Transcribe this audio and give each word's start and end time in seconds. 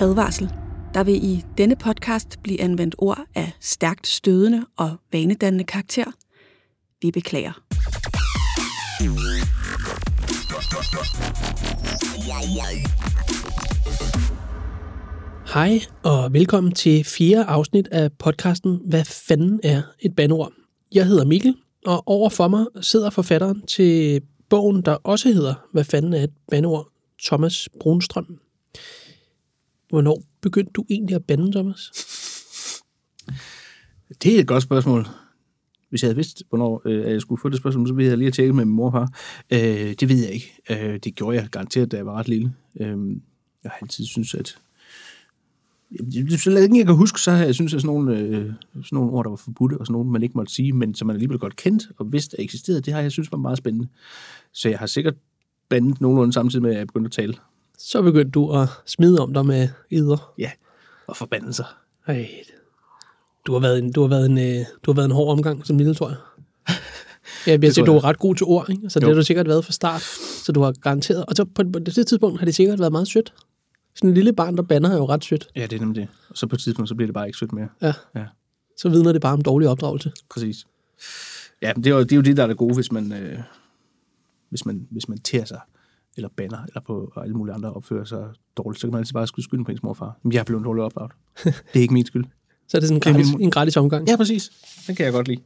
Advarsel. 0.00 0.50
Der 0.94 1.04
vil 1.04 1.24
i 1.24 1.44
denne 1.58 1.76
podcast 1.76 2.42
blive 2.42 2.60
anvendt 2.60 2.94
ord 2.98 3.18
af 3.34 3.52
stærkt 3.60 4.06
stødende 4.06 4.64
og 4.76 4.96
vanedannende 5.12 5.64
karakter. 5.64 6.04
Vi 7.02 7.10
beklager. 7.10 7.52
Hej 15.54 15.80
og 16.02 16.32
velkommen 16.32 16.72
til 16.72 17.04
fjerde 17.04 17.44
afsnit 17.44 17.88
af 17.92 18.12
podcasten 18.12 18.80
Hvad 18.88 19.04
fanden 19.04 19.60
er 19.64 19.82
et 20.00 20.16
bandord? 20.16 20.52
Jeg 20.94 21.06
hedder 21.06 21.24
Mikkel, 21.24 21.54
og 21.86 22.02
over 22.06 22.30
for 22.30 22.48
mig 22.48 22.66
sidder 22.80 23.10
forfatteren 23.10 23.66
til 23.66 24.22
bogen, 24.48 24.82
der 24.82 24.96
også 25.04 25.28
hedder 25.32 25.54
Hvad 25.72 25.84
fanden 25.84 26.14
er 26.14 26.22
et 26.22 26.32
bandord? 26.50 26.88
Thomas 27.22 27.68
Brunstrøm. 27.80 28.38
Hvornår 29.88 30.22
begyndte 30.40 30.72
du 30.72 30.84
egentlig 30.90 31.16
at 31.16 31.24
bande, 31.24 31.52
Thomas? 31.52 31.90
Det 34.22 34.36
er 34.36 34.40
et 34.40 34.46
godt 34.46 34.62
spørgsmål. 34.62 35.06
Hvis 35.90 36.02
jeg 36.02 36.08
havde 36.08 36.16
vidst, 36.16 36.42
hvornår 36.48 36.82
øh, 36.84 37.12
jeg 37.12 37.20
skulle 37.20 37.40
få 37.40 37.48
det 37.48 37.58
spørgsmål, 37.58 37.88
så 37.88 37.94
ville 37.94 38.08
jeg 38.08 38.18
lige 38.18 38.26
have 38.26 38.32
tjekket 38.32 38.54
med 38.54 38.64
min 38.64 38.74
mor 38.74 38.86
og 38.86 38.92
far. 38.92 39.12
Øh, 39.50 39.94
det 40.00 40.08
ved 40.08 40.16
jeg 40.16 40.30
ikke. 40.30 40.52
Øh, 40.70 40.98
det 41.04 41.14
gjorde 41.14 41.36
jeg 41.36 41.48
garanteret, 41.48 41.92
da 41.92 41.96
jeg 41.96 42.06
var 42.06 42.12
ret 42.12 42.28
lille. 42.28 42.54
Øh, 42.80 43.10
jeg 43.64 43.70
har 43.70 43.78
altid 43.82 44.04
synes, 44.04 44.34
at... 44.34 44.58
Så 46.38 46.50
længe 46.50 46.78
jeg 46.78 46.86
kan 46.86 46.94
huske, 46.94 47.20
så 47.20 47.30
har 47.30 47.44
jeg 47.44 47.54
synes, 47.54 47.74
at 47.74 47.80
sådan 47.80 47.94
nogle, 47.94 48.18
øh, 48.18 48.52
sådan 48.74 48.88
nogle 48.92 49.10
ord, 49.10 49.24
der 49.24 49.30
var 49.30 49.36
forbudte, 49.36 49.80
og 49.80 49.86
sådan 49.86 49.92
nogle, 49.92 50.10
man 50.10 50.22
ikke 50.22 50.34
måtte 50.34 50.52
sige, 50.52 50.72
men 50.72 50.94
som 50.94 51.06
man 51.06 51.16
alligevel 51.16 51.38
godt 51.38 51.56
kendt 51.56 51.86
og 51.98 52.12
vidste, 52.12 52.38
at 52.38 52.44
eksisterede, 52.44 52.80
det 52.80 52.94
har 52.94 53.00
jeg 53.00 53.12
synes 53.12 53.32
var 53.32 53.38
meget 53.38 53.58
spændende. 53.58 53.88
Så 54.52 54.68
jeg 54.68 54.78
har 54.78 54.86
sikkert 54.86 55.14
bandet 55.68 56.00
nogenlunde 56.00 56.32
samtidig 56.32 56.62
med, 56.62 56.70
at 56.70 56.78
jeg 56.78 56.86
begyndte 56.86 57.08
at 57.08 57.12
tale. 57.12 57.34
Så 57.78 58.02
begyndte 58.02 58.30
du 58.30 58.52
at 58.52 58.68
smide 58.86 59.20
om 59.20 59.34
dig 59.34 59.46
med 59.46 59.68
yder. 59.92 60.32
Ja, 60.38 60.50
og 61.06 61.16
forbandelser. 61.16 61.78
Ej, 62.06 62.28
du 63.46 63.52
har 63.52 63.60
været 63.60 63.78
en, 63.78 63.92
du 63.92 64.00
har 64.00 64.08
været 64.08 64.26
en, 64.26 64.38
øh, 64.38 64.64
du 64.82 64.90
har 64.90 64.94
været 64.94 65.06
en 65.06 65.12
hård 65.12 65.32
omgang 65.32 65.66
som 65.66 65.78
lille, 65.78 65.94
tror 65.94 66.08
jeg. 66.08 66.16
Ja, 67.46 67.58
jeg 67.62 67.72
siger, 67.74 67.84
du 67.84 67.94
er 67.94 68.04
ret 68.04 68.18
god 68.18 68.34
til 68.34 68.46
ord, 68.46 68.70
ikke? 68.70 68.90
så 68.90 69.00
det 69.00 69.06
Jo. 69.06 69.10
har 69.10 69.14
du 69.14 69.22
sikkert 69.22 69.48
været 69.48 69.64
fra 69.64 69.72
start. 69.72 70.02
Så 70.44 70.52
du 70.52 70.62
har 70.62 70.72
garanteret... 70.72 71.24
Og 71.26 71.36
så 71.36 71.44
på, 71.44 71.62
på 71.72 71.78
det 71.78 71.94
tidspunkt 71.94 72.38
har 72.38 72.44
det 72.44 72.54
sikkert 72.54 72.78
været 72.78 72.92
meget 72.92 73.08
sødt. 73.08 73.34
Sådan 73.94 74.10
en 74.10 74.14
lille 74.14 74.32
barn, 74.32 74.56
der 74.56 74.62
bander, 74.62 74.90
er 74.90 74.96
jo 74.96 75.06
ret 75.08 75.24
sødt. 75.24 75.48
Ja, 75.56 75.62
det 75.62 75.72
er 75.72 75.80
nemlig 75.80 76.00
det. 76.02 76.08
Og 76.28 76.36
så 76.36 76.46
på 76.46 76.56
et 76.56 76.60
tidspunkt, 76.60 76.88
så 76.88 76.94
bliver 76.94 77.06
det 77.06 77.14
bare 77.14 77.26
ikke 77.26 77.38
sødt 77.38 77.52
mere. 77.52 77.68
Ja. 77.82 77.92
Ja. 78.14 78.24
Så 78.78 78.88
vidner 78.88 79.12
det 79.12 79.20
bare 79.20 79.32
om 79.32 79.42
dårlig 79.42 79.68
opdragelse. 79.68 80.12
Præcis. 80.30 80.66
Ja, 81.62 81.72
men 81.74 81.84
det 81.84 81.90
er 81.90 81.94
jo 81.94 82.02
det, 82.02 82.12
er 82.12 82.16
jo 82.16 82.22
det 82.22 82.36
der 82.36 82.42
er 82.42 82.46
det 82.46 82.56
gode, 82.56 82.74
hvis 82.74 82.92
man, 82.92 83.12
øh, 83.12 83.38
hvis 84.48 84.66
man, 84.66 84.86
hvis 84.90 85.08
man 85.08 85.18
tærer 85.18 85.44
sig, 85.44 85.60
eller 86.16 86.28
banner, 86.36 86.58
eller 86.68 86.80
på 86.86 87.12
og 87.14 87.22
alle 87.24 87.34
mulige 87.36 87.54
andre 87.54 87.72
opfører 87.72 88.04
sig 88.04 88.24
dårligt, 88.56 88.80
så 88.80 88.86
kan 88.86 88.92
man 88.92 88.98
altid 88.98 89.12
bare 89.12 89.26
skyde 89.26 89.44
skylden 89.44 89.64
på 89.64 89.70
ens 89.70 89.82
mor 89.82 89.90
og 89.90 89.96
far. 89.96 90.18
Men 90.22 90.32
jeg 90.32 90.40
er 90.40 90.44
blevet 90.44 90.64
dårligt 90.64 90.82
opdraget. 90.84 91.12
Det 91.44 91.54
er 91.76 91.80
ikke 91.80 91.94
min 91.94 92.06
skyld. 92.06 92.24
Så 92.68 92.76
er 92.76 92.80
det 92.80 92.88
sådan 92.88 92.96
en 92.96 93.00
Det 93.02 93.08
er 93.08 93.12
gratis, 93.12 93.32
min- 93.34 93.42
en 93.44 93.50
gratis 93.50 93.76
omgang. 93.76 94.08
Ja, 94.08 94.16
præcis. 94.16 94.50
Den 94.86 94.94
kan 94.94 95.04
jeg 95.04 95.12
godt 95.12 95.28
lide. 95.28 95.40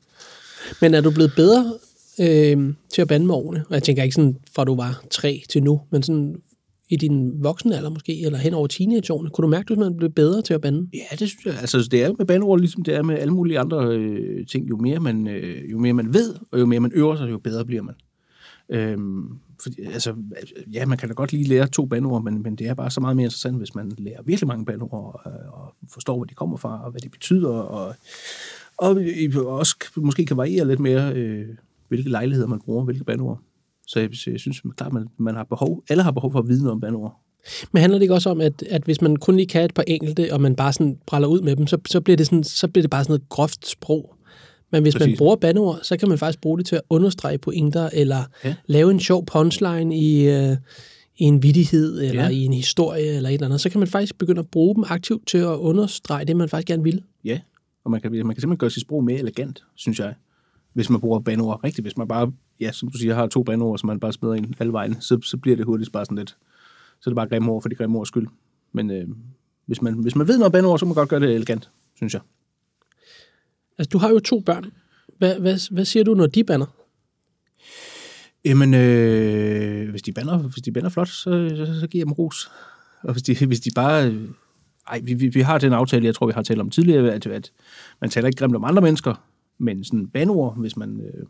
Men 0.81 0.95
er 0.95 1.01
du 1.01 1.11
blevet 1.11 1.33
bedre 1.37 1.75
øh, 2.21 2.75
til 2.89 3.03
at 3.03 3.09
bande 3.09 3.27
med 3.27 3.35
årene? 3.35 3.65
Og 3.69 3.75
jeg 3.75 3.83
tænker 3.83 4.03
ikke 4.03 4.15
sådan, 4.15 4.37
fra 4.55 4.65
du 4.65 4.75
var 4.77 5.03
tre 5.11 5.43
til 5.51 5.63
nu, 5.63 5.81
men 5.91 6.03
sådan 6.03 6.37
i 6.93 6.97
din 6.97 7.45
voksne 7.45 7.77
alder 7.77 7.91
måske, 7.91 8.21
eller 8.25 8.39
hen 8.39 8.55
over 8.55 8.67
teenageårene. 8.67 9.31
Kunne 9.31 9.43
du 9.43 9.49
mærke, 9.51 9.73
at 9.73 9.79
du 9.79 9.93
blev 9.97 10.11
bedre 10.11 10.43
til 10.43 10.55
at 10.55 10.61
bande? 10.61 10.89
Ja, 10.95 11.17
det 11.17 11.29
synes 11.29 11.45
jeg. 11.47 11.55
Altså, 11.61 11.89
det 11.91 12.03
er 12.03 12.07
jo 12.09 12.15
med 12.19 12.27
bandeord, 12.27 12.61
ligesom 12.61 12.83
det 12.83 12.95
er 12.95 13.03
med 13.03 13.19
alle 13.19 13.35
mulige 13.35 13.59
andre 13.59 13.97
øh, 13.97 14.47
ting. 14.47 14.69
Jo 14.69 14.77
mere, 14.77 15.01
man, 15.01 15.27
øh, 15.29 15.71
jo 15.71 15.79
mere 15.79 15.93
man 15.93 16.15
ved, 16.15 16.35
og 16.53 16.61
jo 16.61 16.67
mere 16.67 16.81
man 16.81 16.93
øver 16.95 17.17
sig, 17.17 17.31
jo 17.31 17.39
bedre 17.39 17.65
bliver 17.65 17.83
man. 17.83 17.95
Øhm, 18.71 19.29
fordi, 19.63 19.83
altså, 19.83 20.15
ja, 20.73 20.87
man 20.87 20.99
kan 20.99 21.09
da 21.09 21.15
godt 21.15 21.33
lige 21.33 21.45
lære 21.49 21.67
to 21.69 21.87
bandeord, 21.87 22.23
men, 22.25 22.43
men 22.43 22.57
det 22.57 22.67
er 22.69 22.75
bare 22.75 22.91
så 22.91 23.01
meget 23.01 23.17
mere 23.17 23.25
interessant, 23.25 23.57
hvis 23.59 23.75
man 23.75 23.93
lærer 23.99 24.23
virkelig 24.23 24.49
mange 24.49 24.65
bandeord, 24.65 25.21
og, 25.25 25.33
og 25.53 25.75
forstår, 25.93 26.17
hvor 26.17 26.25
de 26.25 26.35
kommer 26.35 26.57
fra, 26.57 26.85
og 26.85 26.91
hvad 26.91 27.01
de 27.01 27.09
betyder, 27.09 27.49
og, 27.51 27.95
og 28.77 29.03
i- 29.03 29.33
også 29.37 29.77
måske 29.97 30.27
kan 30.27 30.37
variere 30.37 30.69
lidt 30.69 30.81
mere, 30.81 31.13
øh, 31.15 31.49
hvilke 31.89 32.11
lejligheder 32.11 32.49
man 32.49 32.61
bruger, 32.61 32.85
hvilke 32.85 33.05
bandeord. 33.05 33.41
Så 33.87 34.01
jeg, 34.01 34.09
så 34.13 34.31
jeg 34.31 34.41
synes 34.41 34.63
klart, 34.77 34.93
man, 34.93 35.09
man 35.19 35.35
har 35.35 35.45
behov, 35.45 35.85
alle 35.89 36.03
har 36.03 36.11
behov 36.11 36.33
for 36.33 36.39
at 36.39 36.49
vide 36.49 36.63
noget 36.63 36.73
om 36.73 36.81
bandeord. 36.81 37.21
Men 37.73 37.81
handler 37.81 37.99
det 37.99 38.03
ikke 38.03 38.15
også 38.15 38.31
om, 38.31 38.41
at, 38.41 38.63
at 38.63 38.83
hvis 38.85 39.01
man 39.01 39.17
kun 39.17 39.37
lige 39.37 39.47
kan 39.47 39.65
et 39.65 39.75
par 39.75 39.85
enkelte, 39.87 40.33
og 40.33 40.41
man 40.41 40.57
bare 40.57 40.73
sådan 40.73 40.99
bræller 41.07 41.29
ud 41.29 41.41
med 41.41 41.57
dem, 41.57 41.67
så, 41.67 41.79
så, 41.87 42.01
bliver, 42.01 42.17
det 42.17 42.27
sådan, 42.27 42.45
så 42.45 42.69
bliver 42.69 42.83
det 42.83 42.91
bare 42.91 43.05
sådan 43.05 43.13
noget 43.13 43.29
groft 43.29 43.69
sprog. 43.69 44.15
Men 44.73 44.83
hvis 44.83 44.95
Præcis. 44.95 45.09
man 45.09 45.17
bruger 45.19 45.37
bandeord, 45.37 45.79
så 45.83 45.97
kan 45.97 46.09
man 46.09 46.19
faktisk 46.19 46.41
bruge 46.41 46.59
det 46.59 46.67
til 46.67 46.77
at 46.77 46.83
understrege 46.91 47.39
pointer, 47.39 47.91
eller 47.93 48.25
ja. 48.45 48.55
Lave 48.67 48.91
en 48.91 49.01
sjov 49.01 49.27
punchline 49.27 49.97
i, 49.97 50.29
øh, 50.29 50.57
i 51.17 51.25
en 51.25 51.43
vidighed, 51.43 52.01
eller 52.03 52.23
ja. 52.23 52.29
I 52.29 52.45
en 52.45 52.53
historie, 52.53 53.17
eller 53.17 53.29
et 53.29 53.35
eller 53.35 53.47
andet. 53.47 53.61
Så 53.61 53.71
kan 53.71 53.79
man 53.79 53.89
faktisk 53.89 54.19
begynde 54.19 54.39
at 54.39 54.49
bruge 54.49 54.75
dem 54.75 54.85
aktivt 54.89 55.27
til 55.27 55.39
at 55.39 55.47
understrege 55.47 56.25
det, 56.25 56.37
man 56.37 56.49
faktisk 56.49 56.69
gerne 56.69 56.83
vil. 56.83 57.03
Ja, 57.25 57.41
og 57.85 57.91
man 57.91 58.01
kan, 58.01 58.13
man 58.13 58.21
kan 58.21 58.27
simpelthen 58.41 58.57
gøre 58.57 58.71
sit 58.71 58.83
sprog 58.83 59.05
mere 59.05 59.19
elegant, 59.19 59.63
synes 59.75 59.99
jeg. 59.99 60.15
Hvis 60.73 60.91
man 60.91 61.01
bruger 61.01 61.21
bandeord 61.21 61.65
rigtigt. 61.65 61.85
Hvis 61.85 61.97
man 61.97 62.09
bare, 62.09 62.33
ja, 62.61 62.73
som 62.73 62.91
du 62.91 62.99
siger, 62.99 63.15
har 63.15 63.27
to 63.27 63.43
bandeord, 63.43 63.79
som 63.79 63.87
man 63.87 64.01
bare 64.01 64.13
smider 64.13 64.35
ind 64.35 64.55
alle 64.59 64.73
vejen, 64.73 65.01
så, 65.01 65.21
så 65.23 65.37
bliver 65.37 65.57
det 65.57 65.67
hurtigt 65.67 65.93
bare 65.93 66.05
sådan 66.05 66.19
lidt, 66.19 66.31
så 67.01 67.11
er 67.11 67.11
det 67.11 67.17
bare 67.17 67.29
grimme 67.29 67.53
ord 67.53 67.63
for 67.63 67.69
de 67.69 67.75
grimme 67.75 67.99
ords 67.99 68.09
skyld. 68.09 68.27
Men 68.73 68.91
øh, 68.91 69.09
hvis, 69.67 69.83
man, 69.83 69.95
hvis 69.95 70.17
man 70.17 70.29
ved 70.29 70.39
noget 70.39 70.53
bandeord, 70.53 70.79
så 70.79 70.85
må 70.85 70.89
man 70.89 70.95
godt 70.95 71.09
gøre 71.09 71.21
det 71.21 71.35
elegant, 71.35 71.71
synes 71.97 72.15
jeg. 72.15 72.21
Altså, 73.81 73.91
du 73.93 73.99
har 73.99 74.09
jo 74.09 74.19
to 74.19 74.41
børn. 74.41 74.65
Hvad, 75.19 75.41
hvad, 75.41 75.73
hvad 75.75 75.85
siger 75.85 76.05
du, 76.05 76.15
når 76.15 76.27
de 76.27 76.45
banner? 76.45 76.67
Jamen, 78.45 78.75
øh, 78.75 79.91
hvis, 79.91 80.03
de 80.03 80.13
banner, 80.13 80.39
hvis 80.39 80.63
de 80.63 80.73
banner 80.73 80.89
flot, 80.89 81.09
så, 81.09 81.49
så, 81.57 81.81
så 81.81 81.87
giver 81.87 82.01
jeg 82.01 82.07
dem 82.07 82.13
ros. 82.13 82.51
Og 83.03 83.13
hvis 83.13 83.23
de, 83.23 83.47
hvis 83.47 83.61
de 83.61 83.71
bare... 83.75 84.07
øh, 84.07 84.29
Ej, 84.89 85.01
vi, 85.05 85.15
vi, 85.15 85.29
vi 85.29 85.41
har 85.41 85.59
den 85.59 85.73
aftale, 85.73 86.07
jeg 86.07 86.15
tror, 86.15 86.27
vi 86.27 86.33
har 86.33 86.43
talt 86.43 86.61
om 86.61 86.71
tidligere, 86.71 87.13
at, 87.13 87.27
at 87.27 87.53
man 88.01 88.11
taler 88.11 88.27
ikke 88.27 88.39
grimt 88.39 88.57
om 88.57 88.65
andre 88.65 88.83
mennesker, 88.83 89.27
men 89.59 89.85
sådan 89.85 90.07
banord, 90.07 90.61
hvis 90.61 90.77
man, 90.77 91.01
øh, 91.01 91.27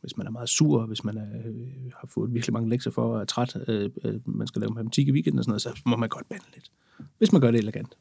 hvis 0.00 0.16
man 0.16 0.26
er 0.26 0.30
meget 0.30 0.48
sur, 0.48 0.86
hvis 0.86 1.04
man 1.04 1.16
er, 1.16 1.38
øh, 1.46 1.92
har 2.00 2.08
fået 2.14 2.34
virkelig 2.34 2.52
mange 2.52 2.68
lektier 2.70 2.92
for, 2.92 3.14
og 3.14 3.20
er 3.20 3.24
træt, 3.24 3.56
øh, 3.68 3.90
øh, 4.04 4.14
man 4.24 4.46
skal 4.46 4.60
lave 4.60 4.74
matematik 4.74 5.08
i 5.08 5.12
weekenden 5.12 5.38
og 5.38 5.44
sådan 5.44 5.50
noget, 5.50 5.62
så 5.62 5.82
må 5.86 5.96
man 5.96 6.08
godt 6.08 6.28
bande 6.28 6.44
lidt. 6.54 6.70
Hvis 7.18 7.32
man 7.32 7.40
gør 7.40 7.50
det 7.50 7.58
elegant. 7.58 7.96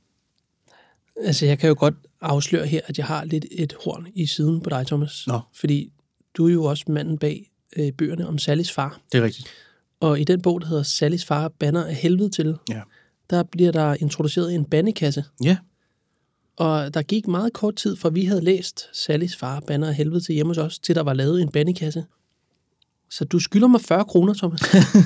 Altså, 1.23 1.45
jeg 1.45 1.59
kan 1.59 1.67
jo 1.69 1.75
godt 1.79 1.94
afsløre 2.22 2.66
her, 2.67 2.81
at 2.85 2.97
jeg 2.97 3.05
har 3.05 3.23
lidt 3.25 3.45
et 3.51 3.75
horn 3.85 4.07
i 4.16 4.25
siden 4.25 4.61
på 4.61 4.69
dig, 4.69 4.88
Thomas. 4.88 5.23
Nå. 5.27 5.39
Fordi 5.55 5.91
du 6.38 6.47
er 6.47 6.51
jo 6.53 6.63
også 6.63 6.85
manden 6.88 7.17
bag 7.17 7.51
øh, 7.77 7.91
bøgerne 7.91 8.27
om 8.27 8.38
Sallys 8.38 8.72
far. 8.72 9.01
Det 9.11 9.17
er 9.17 9.23
rigtigt. 9.23 9.47
Og 9.99 10.19
i 10.19 10.23
den 10.23 10.41
bog, 10.41 10.61
der 10.61 10.67
hedder 10.67 10.83
Sallys 10.83 11.25
far 11.25 11.47
banner 11.47 11.85
af 11.85 11.95
helvede 11.95 12.29
til, 12.29 12.55
Ja. 12.69 12.81
der 13.29 13.44
bliver 13.44 13.72
der 13.72 13.95
introduceret 13.99 14.55
en 14.55 14.66
bandekasse. 14.66 15.23
Ja, 15.44 15.57
Og 16.57 16.94
der 16.94 17.01
gik 17.01 17.28
meget 17.28 17.53
kort 17.53 17.75
tid, 17.75 17.95
fra 17.95 18.09
vi 18.09 18.25
havde 18.25 18.41
læst 18.43 18.89
Sallys 19.05 19.35
far 19.35 19.59
banner 19.59 19.88
af 19.88 19.95
helvede 19.95 20.22
til 20.22 20.35
hjemme 20.35 20.49
hos 20.49 20.57
os, 20.57 20.79
til 20.79 20.95
der 20.95 21.03
var 21.03 21.13
lavet 21.13 21.41
en 21.41 21.51
bandekasse. 21.51 22.05
Så 23.09 23.25
du 23.25 23.39
skylder 23.39 23.67
mig 23.67 23.81
40 23.81 24.05
kroner, 24.05 24.33
Thomas. 24.33 24.59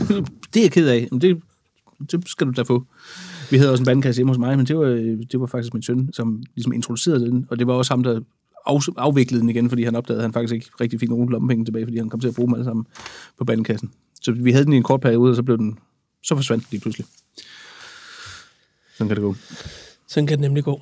det 0.53 0.59
er 0.59 0.61
jeg 0.63 0.71
ked 0.71 0.87
af. 0.87 1.07
Det, 1.21 1.41
det 2.11 2.29
skal 2.29 2.47
du 2.47 2.51
da 2.51 2.61
få. 2.61 2.85
Vi 3.51 3.57
havde 3.57 3.71
også 3.71 3.81
en 3.81 3.85
bandkasse 3.85 4.19
hjemme 4.19 4.29
hos 4.31 4.37
mig, 4.37 4.57
men 4.57 4.65
det 4.65 4.77
var, 4.77 4.85
det 5.31 5.39
var 5.39 5.45
faktisk 5.45 5.73
min 5.73 5.83
søn, 5.83 6.09
som 6.13 6.43
ligesom 6.55 6.73
introducerede 6.73 7.25
den, 7.25 7.47
og 7.49 7.59
det 7.59 7.67
var 7.67 7.73
også 7.73 7.93
ham, 7.93 8.03
der 8.03 8.19
af, 8.65 8.79
afviklede 8.97 9.41
den 9.41 9.49
igen, 9.49 9.69
fordi 9.69 9.83
han 9.83 9.95
opdagede, 9.95 10.19
at 10.19 10.23
han 10.23 10.33
faktisk 10.33 10.53
ikke 10.53 10.67
rigtig 10.81 10.99
fik 10.99 11.09
nogen 11.09 11.29
lommepenge 11.29 11.65
tilbage, 11.65 11.85
fordi 11.85 11.97
han 11.97 12.09
kom 12.09 12.19
til 12.19 12.27
at 12.27 12.35
bruge 12.35 12.47
dem 12.47 12.53
alle 12.53 12.65
sammen 12.65 12.85
på 13.37 13.45
bandkassen. 13.45 13.91
Så 14.21 14.31
vi 14.31 14.51
havde 14.51 14.65
den 14.65 14.73
i 14.73 14.77
en 14.77 14.83
kort 14.83 15.01
periode, 15.01 15.29
og 15.29 15.35
så 15.35 15.43
blev 15.43 15.57
den, 15.57 15.77
så 16.23 16.35
forsvandt 16.35 16.63
den 16.63 16.67
lige 16.71 16.81
pludselig. 16.81 17.05
Sådan 18.97 19.07
kan 19.07 19.15
det 19.15 19.23
gå. 19.23 19.35
Sådan 20.07 20.27
kan 20.27 20.37
det 20.37 20.41
nemlig 20.41 20.63
gå. 20.63 20.81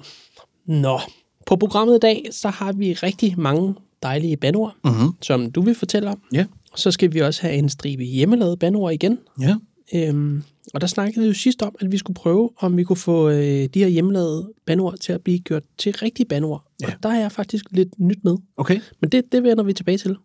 Nå, 0.66 1.00
på 1.46 1.56
programmet 1.56 1.96
i 1.96 2.00
dag, 2.00 2.28
så 2.32 2.50
har 2.50 2.72
vi 2.74 2.94
rigtig 2.94 3.40
mange 3.40 3.76
dejlige 4.04 4.38
bandord, 4.38 4.76
Mm-hmm. 4.84 5.10
som 5.22 5.52
du 5.52 5.62
vil 5.62 5.76
fortælle 5.76 6.10
om. 6.10 6.22
Ja, 6.34 6.46
Så 6.76 6.92
skal 6.92 7.14
vi 7.14 7.20
også 7.20 7.42
have 7.42 7.54
en 7.54 7.70
stribe 7.70 8.04
hjemmelavede 8.04 8.58
bandord 8.58 8.94
igen. 8.94 9.18
ja. 9.42 9.56
Øhm, 9.96 10.44
og 10.74 10.82
der 10.82 10.88
snakkede 10.88 11.22
vi 11.22 11.28
jo 11.28 11.34
sidst 11.34 11.62
om, 11.62 11.76
at 11.80 11.92
vi 11.92 11.98
skulle 11.98 12.16
prøve, 12.16 12.50
om 12.58 12.78
vi 12.78 12.84
kunne 12.84 12.98
få 12.98 13.30
øh, 13.30 13.36
de 13.66 13.70
her 13.80 13.88
hjemmelavede 13.88 14.52
bandord 14.66 14.98
til 14.98 15.14
at 15.14 15.22
blive 15.22 15.40
gjort 15.40 15.64
til 15.78 15.92
rigtige 15.96 16.26
bandord. 16.26 16.64
Ja. 16.82 16.88
Og 16.88 16.94
der 17.04 17.10
er 17.10 17.20
jeg 17.20 17.32
faktisk 17.32 17.66
lidt 17.72 18.00
nyt 18.00 18.24
med. 18.24 18.38
Okay. 18.58 18.80
Men 19.02 19.10
det, 19.10 19.24
det 19.32 19.44
vender 19.44 19.64
vi 19.64 19.74
tilbage 19.74 19.98
til. 19.98 20.16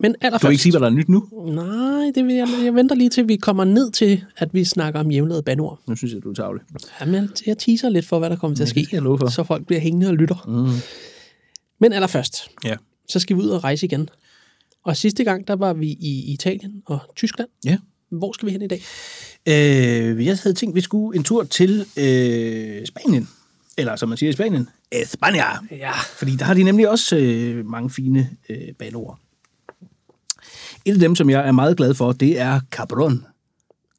Men 0.00 0.12
Du 0.12 0.16
allerførst... 0.20 0.44
vil 0.44 0.50
ikke 0.52 0.62
sige, 0.62 0.72
hvad 0.72 0.80
der 0.80 0.86
er 0.86 0.90
nyt 0.90 1.08
nu? 1.08 1.28
Nej, 1.46 2.10
det 2.14 2.24
vil 2.26 2.34
jeg, 2.34 2.48
jeg 2.64 2.74
venter 2.74 2.94
lige 2.96 3.10
til, 3.10 3.28
vi 3.28 3.36
kommer 3.36 3.64
ned 3.64 3.90
til, 3.90 4.24
at 4.36 4.54
vi 4.54 4.64
snakker 4.64 5.00
om 5.00 5.08
hjemmelavede 5.08 5.42
bandord. 5.42 5.80
Nu 5.88 5.96
synes 5.96 6.14
jeg, 6.14 6.22
du 6.22 6.30
er 6.30 6.34
tavlig. 6.34 6.62
Jamen, 7.00 7.14
jeg, 7.14 7.28
jeg 7.46 7.58
teaser 7.58 7.88
lidt 7.88 8.04
for, 8.06 8.18
hvad 8.18 8.30
der 8.30 8.36
kommer 8.36 8.56
til 8.56 8.62
at 8.62 8.68
ske, 8.68 8.86
jeg 8.92 9.02
for. 9.02 9.28
så 9.30 9.44
folk 9.44 9.66
bliver 9.66 9.80
hængende 9.80 10.06
og 10.08 10.14
lytter. 10.14 10.44
Mm. 10.48 10.80
Men 11.80 11.92
allerførst, 11.92 12.36
Ja. 12.64 12.76
så 13.08 13.18
skal 13.18 13.36
vi 13.36 13.42
ud 13.42 13.48
og 13.48 13.64
rejse 13.64 13.86
igen. 13.86 14.08
Og 14.84 14.96
sidste 14.96 15.24
gang, 15.24 15.48
der 15.48 15.56
var 15.56 15.72
vi 15.72 15.86
i 15.90 16.32
Italien 16.32 16.82
og 16.86 16.98
Tyskland. 17.16 17.48
Ja. 17.64 17.78
Hvor 18.10 18.32
skal 18.32 18.46
vi 18.46 18.52
hen 18.52 18.62
i 18.62 18.66
dag? 18.66 18.82
Øh, 19.48 20.26
jeg 20.26 20.38
havde 20.42 20.54
tænkt, 20.54 20.72
at 20.72 20.74
vi 20.74 20.80
skulle 20.80 21.18
en 21.18 21.24
tur 21.24 21.44
til 21.44 21.80
øh, 21.80 22.86
Spanien. 22.86 23.28
Eller 23.78 23.96
som 23.96 24.08
man 24.08 24.18
siger 24.18 24.30
i 24.30 24.32
Spanien, 24.32 24.68
España. 24.94 25.74
Ja. 25.76 25.92
Fordi 25.92 26.36
der 26.36 26.44
har 26.44 26.54
de 26.54 26.62
nemlig 26.62 26.88
også 26.90 27.16
øh, 27.16 27.66
mange 27.66 27.90
fine 27.90 28.30
øh, 28.48 28.74
banord. 28.78 29.18
Et 30.84 30.92
af 30.92 30.98
dem, 30.98 31.14
som 31.14 31.30
jeg 31.30 31.48
er 31.48 31.52
meget 31.52 31.76
glad 31.76 31.94
for, 31.94 32.12
det 32.12 32.38
er 32.38 32.60
cabron. 32.70 33.24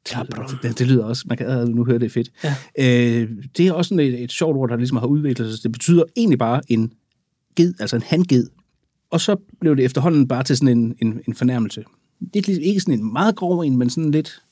Cabron. 0.08 0.58
Det, 0.62 0.78
det 0.78 0.86
lyder 0.86 1.04
også, 1.04 1.24
man 1.26 1.38
kan 1.38 1.68
nu 1.68 1.84
høre, 1.84 1.98
det 1.98 2.06
er 2.06 2.10
fedt. 2.10 2.30
Ja. 2.44 2.54
Øh, 2.78 3.30
det 3.56 3.66
er 3.66 3.72
også 3.72 3.88
sådan 3.88 4.06
et, 4.06 4.22
et 4.22 4.32
sjovt 4.32 4.56
ord, 4.56 4.68
der 4.68 4.76
ligesom 4.76 4.96
har 4.96 5.06
udviklet 5.06 5.54
sig. 5.54 5.62
Det 5.62 5.72
betyder 5.72 6.04
egentlig 6.16 6.38
bare 6.38 6.60
en 6.68 6.92
ged, 7.56 7.74
altså 7.80 7.96
en 7.96 8.02
handged. 8.02 8.46
Og 9.10 9.20
så 9.20 9.36
blev 9.60 9.76
det 9.76 9.84
efterhånden 9.84 10.28
bare 10.28 10.42
til 10.42 10.56
sådan 10.56 10.78
en, 10.78 10.96
en, 11.02 11.20
en 11.28 11.34
fornærmelse. 11.34 11.84
Det 12.34 12.48
er 12.48 12.60
ikke 12.60 12.80
sådan 12.80 12.94
en 12.94 13.12
meget 13.12 13.36
grov 13.36 13.60
en, 13.60 13.76
men 13.76 13.90
sådan 13.90 14.10
lidt, 14.10 14.42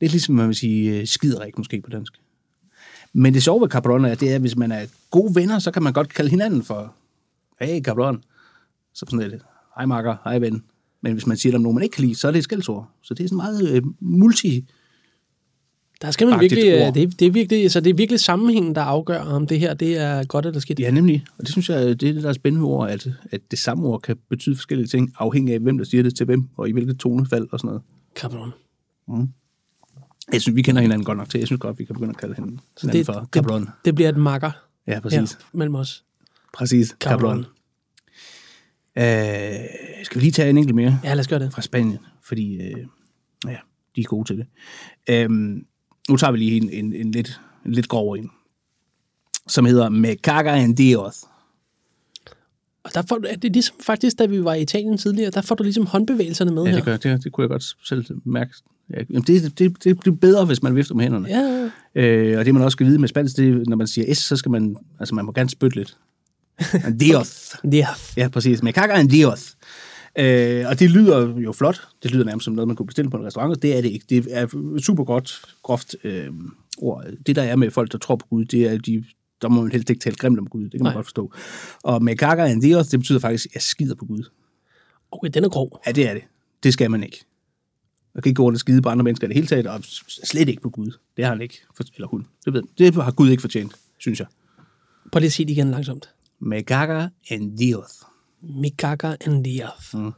lidt 0.00 0.12
ligesom 0.12 0.34
man 0.34 0.46
vil 0.48 0.56
sige 0.56 1.00
øh, 1.00 1.06
skiderik 1.06 1.58
måske 1.58 1.80
på 1.80 1.90
dansk. 1.90 2.12
Men 3.12 3.34
det 3.34 3.42
sjove 3.42 3.60
ved 3.60 3.68
cabron 3.68 4.04
er, 4.04 4.14
det 4.14 4.30
er, 4.30 4.34
at 4.34 4.40
hvis 4.40 4.56
man 4.56 4.72
er 4.72 4.86
gode 5.10 5.34
venner, 5.34 5.58
så 5.58 5.70
kan 5.70 5.82
man 5.82 5.92
godt 5.92 6.14
kalde 6.14 6.30
hinanden 6.30 6.62
for, 6.62 6.94
hey 7.60 7.82
cabron. 7.82 8.24
Så 8.94 9.06
sådan 9.10 9.30
lidt, 9.30 9.42
hej 9.76 9.86
makker, 9.86 10.16
hej 10.24 10.38
ven. 10.38 10.64
Men 11.00 11.12
hvis 11.12 11.26
man 11.26 11.36
siger 11.36 11.50
det 11.50 11.56
om 11.56 11.62
nogen, 11.62 11.74
man 11.74 11.82
ikke 11.82 11.94
kan 11.94 12.04
lide, 12.04 12.14
så 12.14 12.28
er 12.28 12.32
det 12.32 12.38
et 12.38 12.44
skældsord. 12.44 12.88
Så 13.02 13.14
det 13.14 13.24
er 13.24 13.28
sådan 13.28 13.36
meget 13.36 13.70
øh, 13.70 13.82
multi... 14.00 14.64
Der 16.02 16.10
skal 16.10 16.26
man 16.28 16.40
virkelig, 16.40 16.64
ord. 16.82 16.88
øh, 16.88 16.94
det, 16.94 17.02
er- 17.02 17.10
det, 17.18 17.26
er 17.26 17.30
virkelig, 17.30 17.70
så 17.70 17.80
det 17.80 17.90
er 17.90 17.94
virkelig 17.94 18.20
sammenhængen, 18.20 18.74
der 18.74 18.82
afgør, 18.82 19.20
om 19.20 19.46
det 19.46 19.60
her 19.60 19.74
det 19.74 19.96
er 19.98 20.24
godt 20.24 20.46
eller 20.46 20.60
skidt. 20.60 20.80
Ja, 20.80 20.90
nemlig. 20.90 21.24
Og 21.38 21.44
det 21.44 21.48
synes 21.52 21.68
jeg, 21.70 21.80
det 21.80 21.90
er 22.08 22.12
det, 22.12 22.22
der 22.22 22.28
er 22.28 22.32
spændende 22.32 22.66
ord, 22.66 22.90
at, 22.90 23.08
at 23.30 23.40
det 23.50 23.58
samme 23.58 23.86
ord 23.86 24.02
kan 24.02 24.16
betyde 24.30 24.56
forskellige 24.56 24.86
ting, 24.88 25.12
afhængig 25.18 25.54
af, 25.54 25.60
hvem 25.60 25.78
der 25.78 25.84
siger 25.84 26.02
det 26.02 26.16
til 26.16 26.26
hvem, 26.26 26.48
og 26.56 26.68
i 26.68 26.72
hvilket 26.72 26.98
tonefald 26.98 27.48
og 27.52 27.58
sådan 27.60 27.68
noget. 27.68 27.82
Cabron. 28.16 28.52
Jeg 30.32 30.40
synes, 30.42 30.56
vi 30.56 30.62
kender 30.62 30.82
hinanden 30.82 31.04
godt 31.04 31.18
nok 31.18 31.28
til. 31.28 31.38
Jeg 31.38 31.46
synes 31.46 31.60
godt, 31.60 31.78
vi 31.78 31.84
kan 31.84 31.94
begynde 31.94 32.10
at 32.10 32.16
kalde 32.16 32.34
hinanden, 32.34 32.60
hinanden 32.80 32.98
det- 32.98 33.06
for 33.06 33.12
det- 33.12 33.28
cabron. 33.32 33.68
Det 33.84 33.94
bliver 33.94 34.08
et 34.08 34.16
makker 34.16 34.50
Ja, 34.86 35.00
præcis. 35.00 35.18
her 35.32 35.38
mellem 35.52 35.74
os. 35.74 36.04
Præcis. 36.54 36.94
Cabron. 37.00 37.20
Cabron. 37.20 37.44
Øh, 38.98 39.04
skal 40.04 40.14
vi 40.20 40.20
lige 40.24 40.32
tage 40.32 40.50
en 40.50 40.58
enkelt 40.58 40.74
mere 40.76 41.00
Ja, 41.04 41.14
lad 41.14 41.20
os 41.20 41.28
gøre 41.28 41.38
det. 41.40 41.52
fra 41.52 41.62
Spanien? 41.62 41.98
Fordi, 42.22 42.54
øh, 42.54 42.86
ja, 43.46 43.56
de 43.96 44.00
er 44.00 44.04
gode 44.04 44.28
til 44.28 44.36
det. 44.38 44.46
Øhm, 45.10 45.64
nu 46.10 46.16
tager 46.16 46.30
vi 46.30 46.38
lige 46.38 46.56
en, 46.56 46.70
en, 46.70 46.92
en, 46.92 47.12
lidt, 47.12 47.40
en 47.66 47.72
lidt 47.72 47.88
grovere 47.88 48.18
en, 48.18 48.30
som 49.48 49.64
hedder 49.64 49.88
Me 49.88 50.14
caga 50.14 50.56
en 50.56 50.74
Dios. 50.74 51.24
Og 52.84 52.94
der 52.94 53.02
får, 53.08 53.20
er 53.28 53.36
det 53.36 53.52
ligesom 53.52 53.76
faktisk, 53.80 54.18
da 54.18 54.26
vi 54.26 54.44
var 54.44 54.54
i 54.54 54.62
Italien 54.62 54.98
tidligere, 54.98 55.30
der 55.30 55.40
får 55.40 55.54
du 55.54 55.62
ligesom 55.62 55.86
håndbevægelserne 55.86 56.50
med 56.50 56.64
Ja, 56.64 56.76
det, 56.76 56.84
gør, 56.84 56.96
det, 56.96 57.24
det 57.24 57.32
kunne 57.32 57.42
jeg 57.42 57.48
godt 57.48 57.76
selv 57.84 58.04
mærke. 58.24 58.54
Ja, 58.90 59.02
jamen, 59.10 59.22
det, 59.22 59.58
det, 59.58 59.84
det 59.84 60.00
bliver 60.00 60.16
bedre, 60.16 60.44
hvis 60.44 60.62
man 60.62 60.76
vifter 60.76 60.94
med 60.94 61.04
hænderne. 61.04 61.28
Ja, 61.28 61.70
Øh, 61.94 62.38
og 62.38 62.44
det 62.44 62.54
man 62.54 62.62
også 62.62 62.74
skal 62.74 62.86
vide 62.86 62.98
med 62.98 63.08
spansk, 63.08 63.36
det 63.36 63.68
når 63.68 63.76
man 63.76 63.86
siger 63.86 64.14
S, 64.14 64.18
så 64.18 64.36
skal 64.36 64.50
man, 64.50 64.76
altså 65.00 65.14
man 65.14 65.24
må 65.24 65.32
gerne 65.32 65.50
spytte 65.50 65.76
lidt. 65.76 65.96
En 66.86 66.98
Dios. 66.98 67.56
ja. 68.16 68.28
Præcis. 68.28 68.62
Me 68.62 68.72
caga 68.72 69.00
en 69.00 69.08
Dios. 69.08 69.56
Øh, 70.18 70.64
og 70.68 70.78
det 70.78 70.90
lyder 70.90 71.38
jo 71.38 71.52
flot. 71.52 71.80
Det 72.02 72.10
lyder 72.10 72.24
nærmest 72.24 72.44
som 72.44 72.54
noget, 72.54 72.68
man 72.68 72.76
kunne 72.76 72.86
bestille 72.86 73.10
på 73.10 73.16
en 73.16 73.26
restaurant, 73.26 73.56
og 73.56 73.62
det 73.62 73.76
er 73.76 73.80
det 73.80 73.88
ikke. 73.88 74.06
Det 74.08 74.26
er 74.30 74.78
super 74.82 75.04
godt, 75.04 75.42
groft 75.62 75.96
øh, 76.04 76.30
ord. 76.78 77.04
Det, 77.26 77.36
der 77.36 77.42
er 77.42 77.56
med 77.56 77.70
folk, 77.70 77.92
der 77.92 77.98
tror 77.98 78.16
på 78.16 78.26
Gud, 78.26 78.44
det 78.44 78.66
er, 78.66 78.78
de, 78.78 79.04
der 79.42 79.48
må 79.48 79.62
man 79.62 79.72
helst 79.72 79.90
ikke 79.90 80.00
tale 80.00 80.16
grimt 80.16 80.38
om 80.38 80.46
Gud. 80.46 80.64
Det 80.64 80.70
kan 80.70 80.82
man 80.82 80.90
Nej. 80.90 80.94
godt 80.94 81.06
forstå. 81.06 81.32
Og 81.82 82.04
me 82.04 82.14
caga 82.14 82.46
en 82.46 82.60
Dios, 82.60 82.88
det 82.88 83.00
betyder 83.00 83.18
faktisk, 83.18 83.46
at 83.46 83.54
jeg 83.54 83.62
skider 83.62 83.94
på 83.94 84.04
Gud. 84.04 84.30
Okay, 85.12 85.30
den 85.34 85.44
er 85.44 85.48
grov. 85.48 85.80
Ja, 85.86 85.92
det 85.92 86.08
er 86.08 86.14
det. 86.14 86.22
Det 86.62 86.72
skal 86.72 86.90
man 86.90 87.02
ikke. 87.02 87.24
Man 88.14 88.22
kan 88.22 88.30
ikke 88.30 88.36
gå 88.36 88.42
rundt 88.42 88.56
og 88.56 88.60
skide 88.60 88.82
på 88.82 88.88
andre 88.88 89.04
mennesker 89.04 89.26
i 89.26 89.28
det 89.28 89.34
hele 89.34 89.46
taget, 89.46 89.66
og 89.66 89.80
slet 90.24 90.48
ikke 90.48 90.62
på 90.62 90.70
Gud. 90.70 90.92
Det 91.16 91.24
har 91.24 91.32
han 91.32 91.40
ikke, 91.40 91.60
for, 91.76 91.84
eller 91.94 92.08
hun. 92.08 92.26
Det, 92.44 92.52
ved, 92.52 92.62
det 92.78 92.94
har 92.94 93.10
Gud 93.10 93.30
ikke 93.30 93.40
fortjent, 93.40 93.72
synes 93.98 94.18
jeg. 94.18 94.26
Prøv 95.12 95.20
lige 95.20 95.26
at 95.26 95.32
sige 95.32 95.46
det 95.46 95.52
igen 95.52 95.70
langsomt. 95.70 96.10
Me 96.38 96.60
caga 96.60 97.08
en 97.30 97.56
Dios. 97.56 97.90
Mi 98.42 98.70
caga 98.78 99.14
en 99.26 99.42
dios. 99.42 99.94
Mm. 99.94 100.12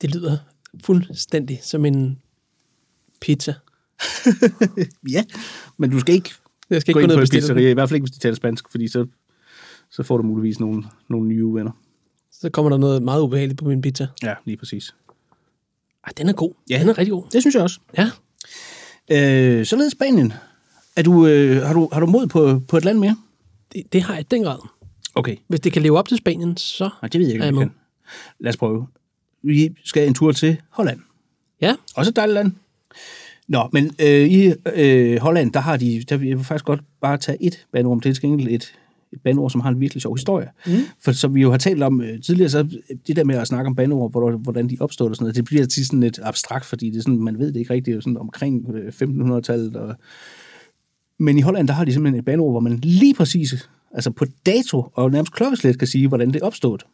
Det 0.00 0.14
lyder 0.14 0.38
fuldstændig 0.84 1.60
som 1.62 1.84
en 1.84 2.18
pizza. 3.20 3.54
Ja, 5.10 5.24
men 5.76 5.90
du 5.90 6.00
skal 6.00 6.14
ikke 6.14 6.30
Jeg 6.70 6.80
skal 6.80 6.90
ikke 6.90 6.96
gå 6.96 7.00
ind 7.00 7.08
ned 7.08 7.16
på 7.16 7.20
en 7.20 7.26
den. 7.26 7.40
pizzeria, 7.40 7.70
i 7.70 7.72
hvert 7.72 7.88
fald 7.88 7.96
ikke, 7.96 8.04
hvis 8.04 8.10
de 8.12 8.18
taler 8.18 8.36
spansk, 8.36 8.70
fordi 8.70 8.88
så, 8.88 9.06
så 9.90 10.02
får 10.02 10.16
du 10.16 10.22
muligvis 10.22 10.60
nogle, 10.60 10.84
nogle 11.08 11.28
nye 11.28 11.44
venner. 11.54 11.70
Så 12.32 12.50
kommer 12.50 12.70
der 12.70 12.76
noget 12.76 13.02
meget 13.02 13.22
ubehageligt 13.22 13.58
på 13.58 13.64
min 13.64 13.80
pizza. 13.82 14.06
Ja, 14.22 14.34
lige 14.44 14.56
præcis. 14.56 14.94
Ej, 16.06 16.12
den 16.16 16.28
er 16.28 16.32
god. 16.32 16.52
Ja. 16.70 16.78
Den 16.80 16.88
er 16.88 16.98
rigtig 16.98 17.12
god. 17.12 17.24
Det 17.32 17.42
synes 17.42 17.54
jeg 17.54 17.62
også. 17.62 17.80
Ja. 17.98 18.10
Øh, 19.10 19.66
således 19.66 19.92
Spanien. 19.92 20.32
Er 20.96 21.02
du, 21.02 21.26
øh, 21.26 21.62
har, 21.62 21.72
du, 21.74 21.88
har 21.92 22.00
du 22.00 22.06
mod 22.06 22.26
på, 22.26 22.62
på 22.68 22.76
et 22.76 22.84
land 22.84 22.98
mere? 22.98 23.16
Det, 23.72 23.92
det 23.92 24.02
har 24.02 24.14
jeg 24.14 24.20
i 24.20 24.26
den 24.30 24.42
grad. 24.42 24.58
Okay. 25.18 25.36
Hvis 25.48 25.60
det 25.60 25.72
kan 25.72 25.82
leve 25.82 25.98
op 25.98 26.08
til 26.08 26.16
Spanien, 26.16 26.56
så... 26.56 26.90
Nej, 27.02 27.08
det 27.08 27.18
ved 27.18 27.26
jeg 27.26 27.34
ikke, 27.34 27.42
Er 27.42 27.46
jeg 27.46 27.58
kan. 27.58 27.70
Lad 28.40 28.48
os 28.48 28.56
prøve. 28.56 28.86
Vi 29.42 29.74
skal 29.84 30.08
en 30.08 30.14
tur 30.14 30.32
til 30.32 30.56
Holland. 30.70 31.00
Ja, 31.60 31.74
Også 31.96 32.10
et 32.10 32.16
dejligt 32.16 32.34
land. 32.34 32.52
Nå, 33.48 33.68
men 33.72 33.90
øh, 34.00 34.28
i 34.28 34.52
øh, 34.74 35.20
Holland, 35.20 35.52
der 35.52 35.60
har 35.60 35.76
de, 35.76 36.02
der 36.08 36.16
vil 36.16 36.28
jeg 36.28 36.40
faktisk 36.40 36.64
godt 36.64 36.80
bare 37.00 37.16
tage 37.16 37.42
et 37.42 37.66
bandord, 37.72 37.96
men 37.96 38.02
det 38.02 38.08
er 38.08 38.14
til 38.14 38.22
gengæld 38.22 38.48
et, 38.48 38.72
et 39.12 39.20
bandord, 39.24 39.50
som 39.50 39.60
har 39.60 39.70
en 39.70 39.80
virkelig 39.80 40.02
sjov 40.02 40.16
historie. 40.16 40.48
Mm. 40.66 40.72
For 41.00 41.12
som 41.12 41.34
vi 41.34 41.40
jo 41.40 41.50
har 41.50 41.58
talt 41.58 41.82
om 41.82 42.00
øh, 42.00 42.22
tidligere, 42.22 42.50
så 42.50 42.68
det 43.06 43.16
der 43.16 43.24
med 43.24 43.34
at 43.34 43.46
snakke 43.46 43.68
om 43.68 43.74
bandord, 43.74 44.10
hvor, 44.10 44.30
hvordan 44.30 44.68
de 44.68 44.76
opstod 44.80 45.08
og 45.10 45.16
sådan 45.16 45.24
noget, 45.24 45.36
det 45.36 45.44
bliver 45.44 45.66
tit 45.66 45.86
sådan 45.86 46.00
lidt 46.00 46.20
abstrakt, 46.22 46.64
fordi 46.64 46.90
det 46.90 46.98
er 46.98 47.02
sådan, 47.02 47.22
man 47.22 47.38
ved 47.38 47.52
det 47.52 47.60
ikke 47.60 47.72
rigtigt, 47.74 47.94
det 47.94 47.96
er 47.96 48.00
sådan 48.00 48.16
omkring 48.16 48.74
øh, 48.74 48.88
1500-tallet. 48.88 49.76
Og... 49.76 49.94
Men 51.18 51.38
i 51.38 51.40
Holland, 51.40 51.68
der 51.68 51.74
har 51.74 51.84
de 51.84 51.92
simpelthen 51.92 52.18
et 52.18 52.24
bandord, 52.24 52.52
hvor 52.52 52.60
man 52.60 52.78
lige 52.82 53.14
præcis, 53.14 53.68
altså 53.94 54.10
på 54.10 54.24
dato 54.46 54.90
og 54.94 55.10
nærmest 55.10 55.32
klokkeslæt 55.32 55.78
kan 55.78 55.88
sige, 55.88 56.08
hvordan 56.08 56.32
det 56.32 56.42
opstået. 56.42 56.86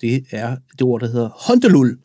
Det 0.00 0.24
er 0.30 0.56
det 0.72 0.82
ord, 0.82 1.00
der 1.00 1.06
hedder 1.06 1.28
Hondelul. 1.28 1.98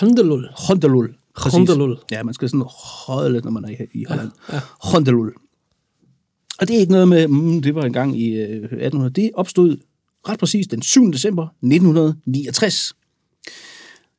Hondelul. 0.00 0.48
Hondelul. 0.68 1.14
Præcis. 1.36 1.56
Hondelul. 1.56 1.98
Ja, 2.10 2.22
man 2.22 2.34
skal 2.34 2.48
sådan 2.48 2.66
holde 3.06 3.32
lidt, 3.32 3.44
når 3.44 3.52
man 3.52 3.64
er 3.64 3.86
i, 3.92 4.04
Holland. 4.08 4.30
Ja, 4.48 4.54
ja. 4.54 4.60
Hondelul. 4.82 5.32
Og 6.58 6.68
det 6.68 6.76
er 6.76 6.80
ikke 6.80 6.92
noget 6.92 7.08
med, 7.08 7.28
mm, 7.28 7.62
det 7.62 7.74
var 7.74 7.82
engang 7.82 8.20
i 8.20 8.34
øh, 8.34 8.64
1800. 8.64 9.10
Det 9.10 9.30
opstod 9.34 9.76
ret 10.28 10.38
præcis 10.38 10.66
den 10.66 10.82
7. 10.82 11.12
december 11.12 11.42
1969. 11.44 12.92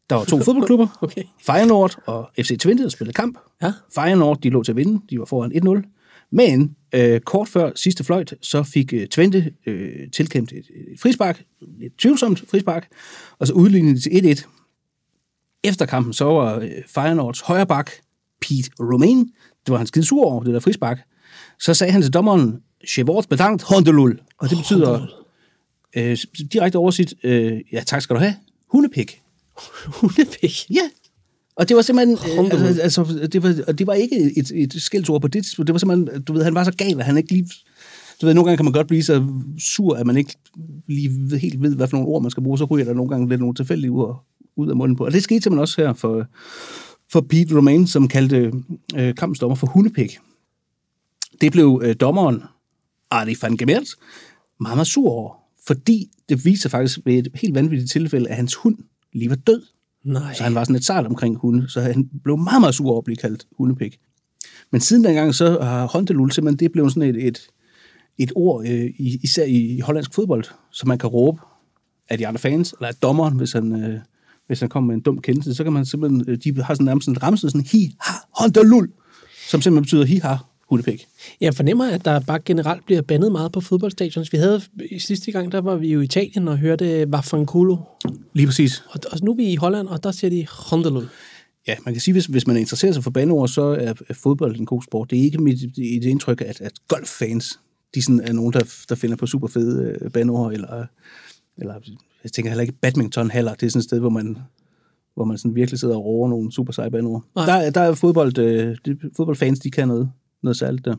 Der 0.09 0.15
var 0.15 0.25
to 0.25 0.39
fodboldklubber. 0.45 0.87
Okay. 1.01 1.23
Feyenoord 1.45 1.97
og 2.05 2.29
FC 2.41 2.57
Twente, 2.59 2.83
der 2.83 2.89
spillede 2.89 3.13
kamp. 3.13 3.37
Ja. 3.61 3.73
Feyenoord, 3.95 4.41
de 4.41 4.49
lå 4.49 4.63
til 4.63 4.71
at 4.71 4.75
vinde. 4.75 5.01
De 5.09 5.19
var 5.19 5.25
foran 5.25 5.51
1-0. 5.51 5.96
Men 6.31 6.75
øh, 6.93 7.19
kort 7.19 7.47
før 7.47 7.71
sidste 7.75 8.03
fløjt, 8.03 8.33
så 8.41 8.63
fik 8.63 8.93
øh, 8.93 9.07
Twente 9.07 9.53
øh, 9.65 10.11
tilkæmpet 10.13 10.57
et, 10.57 10.65
et 10.93 10.99
frispark. 10.99 11.43
Et 11.81 11.91
tvivlsomt 11.97 12.43
frispark. 12.49 12.87
Og 13.39 13.47
så 13.47 13.53
udlignede 13.53 13.95
de 13.95 13.99
til 13.99 14.35
1-1. 14.35 14.47
Efter 15.63 15.85
kampen, 15.85 16.13
så 16.13 16.25
var 16.25 16.59
øh, 16.59 16.71
Feyenoords 16.87 17.41
højre 17.41 17.67
bak, 17.67 17.91
Pete 18.41 18.71
Romain, 18.79 19.19
det 19.65 19.71
var 19.71 19.77
han 19.77 19.87
skide 19.87 20.05
sur 20.05 20.25
over, 20.25 20.43
det 20.43 20.53
der 20.53 20.59
frispark. 20.59 20.99
Så 21.59 21.73
sagde 21.73 21.93
han 21.93 22.01
til 22.01 22.13
dommeren, 22.13 22.61
Chevort 22.87 23.25
bedankt 23.29 23.63
hondelul. 23.63 24.19
Og 24.37 24.49
det 24.49 24.57
betyder 24.57 25.07
øh, 25.95 26.17
direkte 26.53 26.75
oversit, 26.75 27.13
øh, 27.23 27.61
ja 27.71 27.83
tak 27.85 28.01
skal 28.01 28.15
du 28.15 28.19
have, 28.19 28.35
hundepik. 28.71 29.21
Hundepik. 30.01 30.69
Ja. 30.69 30.89
Og 31.57 31.69
det 31.69 31.75
var 31.75 31.81
simpelthen, 31.81 32.17
øh, 32.31 32.35
Hondelul. 32.35 32.65
altså, 32.65 32.81
altså, 32.81 33.27
det 33.33 33.43
var, 33.43 33.55
og 33.67 33.79
det 33.79 33.87
var 33.87 33.93
ikke 33.93 34.33
et, 34.37 34.51
et 34.55 34.73
skældsord 34.81 35.21
på 35.21 35.27
det 35.27 35.43
tidspunkt. 35.43 35.67
Det 35.67 35.73
var 35.73 35.79
simpelthen, 35.79 36.21
du 36.21 36.33
ved, 36.33 36.43
han 36.43 36.55
var 36.55 36.63
så 36.63 36.71
gal, 36.71 36.99
at 36.99 37.05
han 37.05 37.17
ikke 37.17 37.31
lige... 37.31 37.47
Du 38.21 38.25
ved, 38.25 38.33
nogle 38.33 38.45
gange 38.47 38.57
kan 38.57 38.65
man 38.65 38.73
godt 38.73 38.87
blive 38.87 39.03
så 39.03 39.25
sur, 39.59 39.95
at 39.95 40.07
man 40.07 40.17
ikke 40.17 40.35
lige 40.87 41.09
ved- 41.29 41.37
helt 41.39 41.61
ved, 41.61 41.75
hvad 41.75 41.87
for 41.87 41.97
nogle 41.97 42.09
ord 42.09 42.21
man 42.21 42.31
skal 42.31 42.43
bruge. 42.43 42.57
Så 42.57 42.65
ryger 42.65 42.85
der 42.85 42.93
nogle 42.93 43.09
gange 43.09 43.29
lidt 43.29 43.39
nogle 43.41 43.55
tilfældige 43.55 43.91
ord 43.91 44.25
ud 44.55 44.69
af 44.69 44.75
munden 44.75 44.97
på. 44.97 45.05
Og 45.05 45.11
det 45.11 45.23
skete 45.23 45.41
simpelthen 45.41 45.61
også 45.61 45.81
her 45.81 45.93
for, 45.93 46.25
for 47.11 47.21
Pete 47.21 47.55
Romain, 47.57 47.87
som 47.87 48.07
kaldte 48.07 48.51
øh, 48.97 49.15
kampens 49.15 49.39
dommer 49.39 49.55
for 49.55 49.67
hundepik. 49.67 50.17
Det 51.41 51.51
blev 51.51 51.81
øh, 51.83 51.95
dommeren, 51.99 52.41
Ardi 53.11 53.35
van 53.41 53.57
Gemert, 53.57 53.87
meget, 54.59 54.77
meget 54.77 54.87
sur 54.87 55.09
over. 55.09 55.33
Fordi 55.67 56.09
det 56.29 56.45
viste 56.45 56.61
sig 56.61 56.71
faktisk 56.71 56.99
ved 57.05 57.13
et 57.13 57.27
helt 57.35 57.55
vanvittigt 57.55 57.91
tilfælde, 57.91 58.29
at 58.29 58.35
hans 58.35 58.55
hund 58.55 58.77
lige 59.13 59.29
var 59.29 59.35
død. 59.35 59.61
Nej. 60.07 60.33
Så 60.33 60.43
han 60.43 60.55
var 60.55 60.63
sådan 60.63 60.73
lidt 60.73 60.85
sart 60.85 61.05
omkring 61.05 61.35
hunde, 61.37 61.69
så 61.69 61.81
han 61.81 62.09
blev 62.23 62.37
meget, 62.37 62.61
meget 62.61 62.75
sur 62.75 62.89
over 62.89 62.97
at 62.97 63.03
blive 63.03 63.15
kaldt 63.17 63.45
hundepik. 63.57 63.97
Men 64.71 64.81
siden 64.81 65.03
dengang, 65.03 65.35
så 65.35 65.59
har 65.61 65.87
Hondelul 65.87 66.31
simpelthen, 66.31 66.59
det 66.59 66.71
blev 66.71 66.89
sådan 66.89 67.09
et, 67.15 67.27
et, 67.27 67.39
et 68.17 68.31
ord, 68.35 68.63
øh, 68.67 68.85
i- 68.85 69.19
især 69.23 69.43
i, 69.45 69.75
i 69.75 69.79
hollandsk 69.79 70.13
fodbold, 70.13 70.43
som 70.71 70.87
man 70.87 70.97
kan 70.97 71.09
råbe 71.09 71.39
af 72.09 72.17
de 72.17 72.27
andre 72.27 72.39
fans, 72.39 72.73
eller 72.79 72.87
af 72.87 72.95
dommeren, 72.95 73.37
hvis 73.37 73.51
han, 73.53 73.83
øh, 73.83 73.99
hvis 74.47 74.59
han 74.59 74.69
kommer 74.69 74.87
med 74.87 74.95
en 74.95 75.01
dum 75.01 75.21
kendelse, 75.21 75.53
så 75.55 75.63
kan 75.63 75.73
man 75.73 75.85
simpelthen, 75.85 76.25
øh, 76.27 76.37
de 76.43 76.61
har 76.63 76.73
sådan 76.73 76.85
nærmest 76.85 77.05
sådan 77.05 77.17
en 77.17 77.23
ramse, 77.23 77.49
sådan 77.49 77.65
hi, 77.71 77.95
ha, 78.01 78.13
Hondelul, 78.39 78.91
som 79.49 79.61
simpelthen 79.61 79.83
betyder 79.83 80.05
hi, 80.05 80.17
ha, 80.19 80.35
hundepik. 80.69 81.07
Jeg 81.41 81.53
fornemmer, 81.55 81.85
at 81.91 82.05
der 82.05 82.19
bare 82.19 82.39
generelt 82.45 82.85
bliver 82.85 83.01
bandet 83.01 83.31
meget 83.31 83.51
på 83.51 83.61
fodboldstadions. 83.61 84.31
Vi 84.33 84.37
havde 84.37 84.61
sidste 84.99 85.31
gang, 85.31 85.51
der 85.51 85.61
var 85.61 85.75
vi 85.75 85.91
jo 85.93 86.01
i 86.01 86.03
Italien 86.03 86.47
og 86.47 86.57
hørte 86.57 87.11
Vaffanculo. 87.11 87.77
Lige 88.33 88.45
præcis. 88.47 88.83
Og, 88.89 88.99
og 89.11 89.17
nu 89.21 89.31
er 89.31 89.35
vi 89.35 89.43
i 89.51 89.55
Holland, 89.55 89.87
og 89.87 90.03
der 90.03 90.11
siger 90.11 90.29
de 90.31 90.47
Hondelul. 90.69 91.07
Ja, 91.67 91.75
man 91.85 91.93
kan 91.93 92.01
sige, 92.01 92.13
hvis, 92.13 92.25
hvis 92.25 92.47
man 92.47 92.57
interesserer 92.57 92.91
sig 92.91 93.03
for 93.03 93.11
bandeord, 93.11 93.47
så 93.47 93.61
er, 93.61 93.93
fodbold 94.13 94.59
en 94.59 94.65
god 94.65 94.83
sport. 94.83 95.09
Det 95.11 95.19
er 95.19 95.23
ikke 95.23 95.37
mit 95.37 95.59
det 95.75 96.03
indtryk, 96.03 96.41
at, 96.41 96.61
at 96.61 96.71
golffans, 96.87 97.59
de 97.95 98.01
sådan 98.01 98.19
er 98.19 98.33
nogen, 98.33 98.53
der, 98.53 98.59
der 98.89 98.95
finder 98.95 99.15
på 99.15 99.25
super 99.27 99.47
fede 99.47 99.97
øh, 100.01 100.11
bandeord, 100.11 100.53
eller, 100.53 100.85
eller 101.57 101.73
jeg 102.23 102.31
tænker 102.31 102.51
heller 102.51 102.61
ikke 102.61 102.73
badminton 102.81 103.31
heller. 103.31 103.53
Det 103.53 103.65
er 103.65 103.69
sådan 103.69 103.79
et 103.79 103.83
sted, 103.83 103.99
hvor 103.99 104.09
man, 104.09 104.37
hvor 105.15 105.25
man 105.25 105.37
sådan 105.37 105.55
virkelig 105.55 105.79
sidder 105.79 105.95
og 105.95 106.05
roer 106.05 106.29
nogle 106.29 106.51
super 106.51 106.73
seje. 106.73 106.89
Nej. 106.89 107.19
Der, 107.35 107.53
er- 107.53 107.69
der 107.69 107.81
er 107.81 107.93
fodbold, 107.93 108.37
øh, 108.37 108.77
fodboldfans, 109.17 109.59
de 109.59 109.71
kan 109.71 109.87
noget, 109.87 110.09
noget 110.47 110.57
særligt 110.57 110.85
der. 110.85 110.95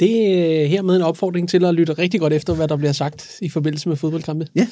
Det 0.00 0.34
er 0.62 0.66
hermed 0.66 0.96
en 0.96 1.02
opfordring 1.02 1.48
til 1.48 1.64
at 1.64 1.74
lytte 1.74 1.92
rigtig 1.92 2.20
godt 2.20 2.32
efter, 2.32 2.54
hvad 2.54 2.68
der 2.68 2.76
bliver 2.76 2.92
sagt 2.92 3.38
i 3.42 3.48
forbindelse 3.48 3.88
med 3.88 3.96
fodboldkampe. 3.96 4.46
Ja. 4.54 4.66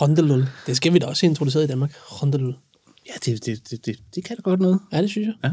Rondelul. 0.00 0.44
Det 0.66 0.76
skal 0.76 0.92
vi 0.94 0.98
da 0.98 1.06
også 1.06 1.26
introducere 1.26 1.64
i 1.64 1.66
Danmark. 1.66 1.92
Rondelul. 2.22 2.54
Ja, 3.06 3.12
det, 3.24 3.46
det, 3.46 3.70
det, 3.70 3.86
det, 3.86 3.96
det 4.14 4.24
kan 4.24 4.36
da 4.36 4.42
godt 4.42 4.60
noget. 4.60 4.80
Ja, 4.92 5.02
det 5.02 5.10
synes 5.10 5.26
jeg. 5.26 5.34
Ja. 5.44 5.50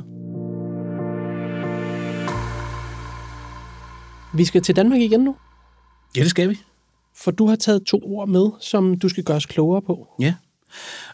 Vi 4.33 4.45
skal 4.45 4.61
til 4.61 4.75
Danmark 4.75 5.01
igen 5.01 5.19
nu, 5.21 5.35
Ja, 6.17 6.21
det 6.21 6.29
skal 6.29 6.49
vi. 6.49 6.57
for 7.15 7.31
du 7.31 7.47
har 7.47 7.55
taget 7.55 7.83
to 7.83 7.99
ord 8.03 8.29
med, 8.29 8.49
som 8.61 8.99
du 8.99 9.09
skal 9.09 9.23
gøre 9.23 9.37
os 9.37 9.45
klogere 9.45 9.81
på. 9.81 10.07
Ja. 10.19 10.33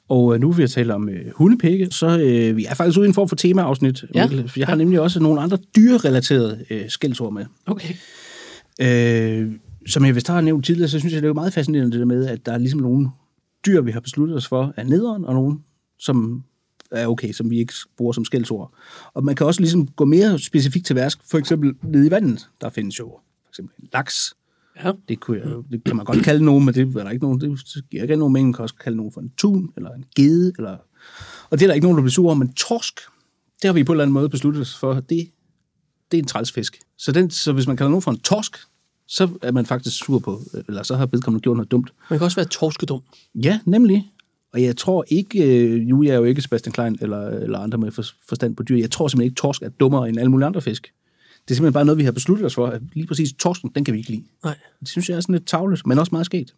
Og 0.10 0.36
øh, 0.36 0.42
nu 0.42 0.52
vil 0.52 0.64
jeg 0.64 0.70
tale 0.70 0.96
om 0.96 1.10
øh, 1.10 1.32
hundepikke, 1.36 1.88
så 1.92 2.20
øh, 2.20 2.58
vi 2.58 2.66
er 2.66 2.74
faktisk 2.74 3.00
ude 3.00 3.06
i 3.06 3.08
en 3.08 3.14
form 3.14 3.30
for 3.30 3.36
temaafsnit. 3.36 4.04
Ja. 4.16 4.28
Mikkel, 4.28 4.50
for 4.50 4.60
jeg 4.60 4.68
har 4.68 4.76
nemlig 4.76 5.00
også 5.00 5.20
nogle 5.20 5.42
andre 5.42 5.58
dyrerelaterede 5.76 6.66
øh, 6.70 6.90
skældsord 6.90 7.34
med. 7.34 7.46
Okay. 7.66 7.94
Øh, 8.82 9.52
som 9.88 10.06
jeg 10.06 10.16
vist 10.16 10.28
har 10.28 10.42
nævnt 10.42 10.66
tidligere, 10.66 10.90
så 10.90 11.00
synes 11.00 11.14
jeg, 11.14 11.22
det 11.22 11.26
er 11.26 11.30
jo 11.30 11.34
meget 11.34 11.54
fascinerende 11.54 11.92
det 11.92 12.00
der 12.00 12.06
med, 12.06 12.28
at 12.28 12.46
der 12.46 12.52
er 12.52 12.58
ligesom 12.58 12.80
nogle 12.80 13.10
dyr, 13.66 13.82
vi 13.82 13.92
har 13.92 14.00
besluttet 14.00 14.38
os 14.38 14.48
for, 14.48 14.74
er 14.78 14.84
nederen, 14.84 15.26
og 15.26 15.34
nogle, 15.34 15.60
som 16.00 16.44
er 16.92 17.08
okay, 17.08 17.32
som 17.32 17.50
vi 17.50 17.60
ikke 17.60 17.74
bruger 17.98 18.14
som 18.14 18.26
skældsord. 18.26 18.74
Og 19.14 19.24
man 19.24 19.36
kan 19.36 19.46
også 19.46 19.62
ligesom 19.62 19.88
gå 19.88 20.06
mere 20.06 20.40
specifikt 20.40 20.86
til 20.86 20.96
værsk, 20.96 21.20
for 21.32 21.38
eksempel 21.38 21.74
nede 21.84 22.08
i 22.08 22.12
vandet. 22.12 22.50
Der 22.62 22.70
findes 22.70 23.00
jo 23.00 23.06
for 23.44 23.50
eksempel 23.52 23.76
laks. 23.94 24.34
Ja. 24.84 24.92
Det, 25.10 25.20
kunne 25.20 25.38
jeg, 25.40 25.48
det 25.72 25.84
kan 25.84 25.96
man 25.96 26.06
godt 26.06 26.24
kalde 26.24 26.46
nogen, 26.46 26.66
men 26.66 26.74
det 26.74 26.96
er 26.96 27.04
der 27.04 27.10
ikke 27.10 27.26
nogen. 27.26 27.42
Det 27.42 27.60
giver 27.92 28.04
ikke 28.04 28.16
nogen 28.16 28.34
mening. 28.34 28.48
Man 28.48 28.54
kan 28.54 28.64
også 28.64 28.76
kalde 28.76 28.98
nogen 28.98 29.12
for 29.12 29.22
en 29.22 29.32
tun, 29.38 29.70
eller 29.78 29.90
en 29.90 30.06
gede, 30.16 30.54
eller... 30.58 30.78
Og 31.50 31.60
det 31.60 31.62
er 31.62 31.68
der 31.68 31.74
ikke 31.74 31.86
nogen, 31.86 31.98
der 31.98 32.02
bliver 32.02 32.12
sur 32.12 32.34
men 32.34 32.54
torsk, 32.54 33.00
det 33.62 33.68
har 33.68 33.74
vi 33.74 33.84
på 33.84 33.92
en 33.92 33.96
eller 33.96 34.04
anden 34.04 34.14
måde 34.14 34.30
besluttet 34.30 34.62
os 34.62 34.78
for, 34.78 34.94
det, 34.94 35.30
det 36.12 36.18
er 36.18 36.22
en 36.22 36.28
trælsfisk. 36.28 36.80
Så, 36.98 37.12
den, 37.12 37.30
så 37.30 37.54
hvis 37.54 37.68
man 37.68 37.78
kalder 37.78 37.90
nogen 37.90 38.02
for 38.02 38.12
en 38.12 38.20
torsk, 38.20 38.58
så 39.08 39.30
er 39.42 39.52
man 39.52 39.66
faktisk 39.66 39.98
sur 39.98 40.20
på, 40.20 40.42
eller 40.68 40.84
så 40.84 40.96
har 40.96 41.06
vedkommende 41.06 41.44
gjort 41.44 41.58
noget 41.58 41.72
dumt. 41.72 41.94
Man 42.10 42.20
kan 42.20 42.26
også 42.26 42.36
være 42.36 42.46
torskedum. 42.46 43.02
Ja, 43.36 43.60
nemlig. 43.66 44.12
Og 44.54 44.64
jeg 44.64 44.78
tror 44.78 45.06
ikke, 45.08 45.66
øh, 45.66 45.82
nu 45.82 46.04
er 46.04 46.14
jo 46.14 46.24
ikke 46.24 46.42
Sebastian 46.42 46.74
Klein 46.74 46.98
eller, 47.02 47.28
eller 47.28 47.60
andre 47.60 47.78
med 47.78 47.92
for, 47.92 48.04
forstand 48.30 48.56
på 48.56 48.64
dyr, 48.64 48.78
jeg 48.78 48.92
tror 48.92 49.08
simpelthen 49.08 49.26
ikke, 49.26 49.36
torsk 49.36 49.62
er 49.62 49.70
dummere 49.70 50.10
end 50.10 50.20
alle 50.20 50.32
mulige 50.32 50.46
andre 50.46 50.62
fisk. 50.62 50.94
Det 51.52 51.56
er 51.56 51.58
simpelthen 51.58 51.74
bare 51.74 51.86
noget, 51.86 51.98
vi 51.98 52.04
har 52.04 52.12
besluttet 52.12 52.46
os 52.46 52.56
for, 52.56 52.68
at 52.68 52.82
lige 52.94 53.08
præcis 53.08 53.34
torsken, 53.40 53.72
den 53.76 53.86
kan 53.86 53.94
vi 53.94 54.00
ikke 54.00 54.12
lide. 54.12 54.24
Nej. 54.44 54.58
Det 54.80 54.88
synes 54.88 55.10
jeg 55.10 55.16
er 55.16 55.22
sådan 55.22 55.34
lidt 55.36 55.48
tavlet, 55.48 55.88
men 55.88 56.00
også 56.00 56.10
meget 56.12 56.26
sket. 56.26 56.56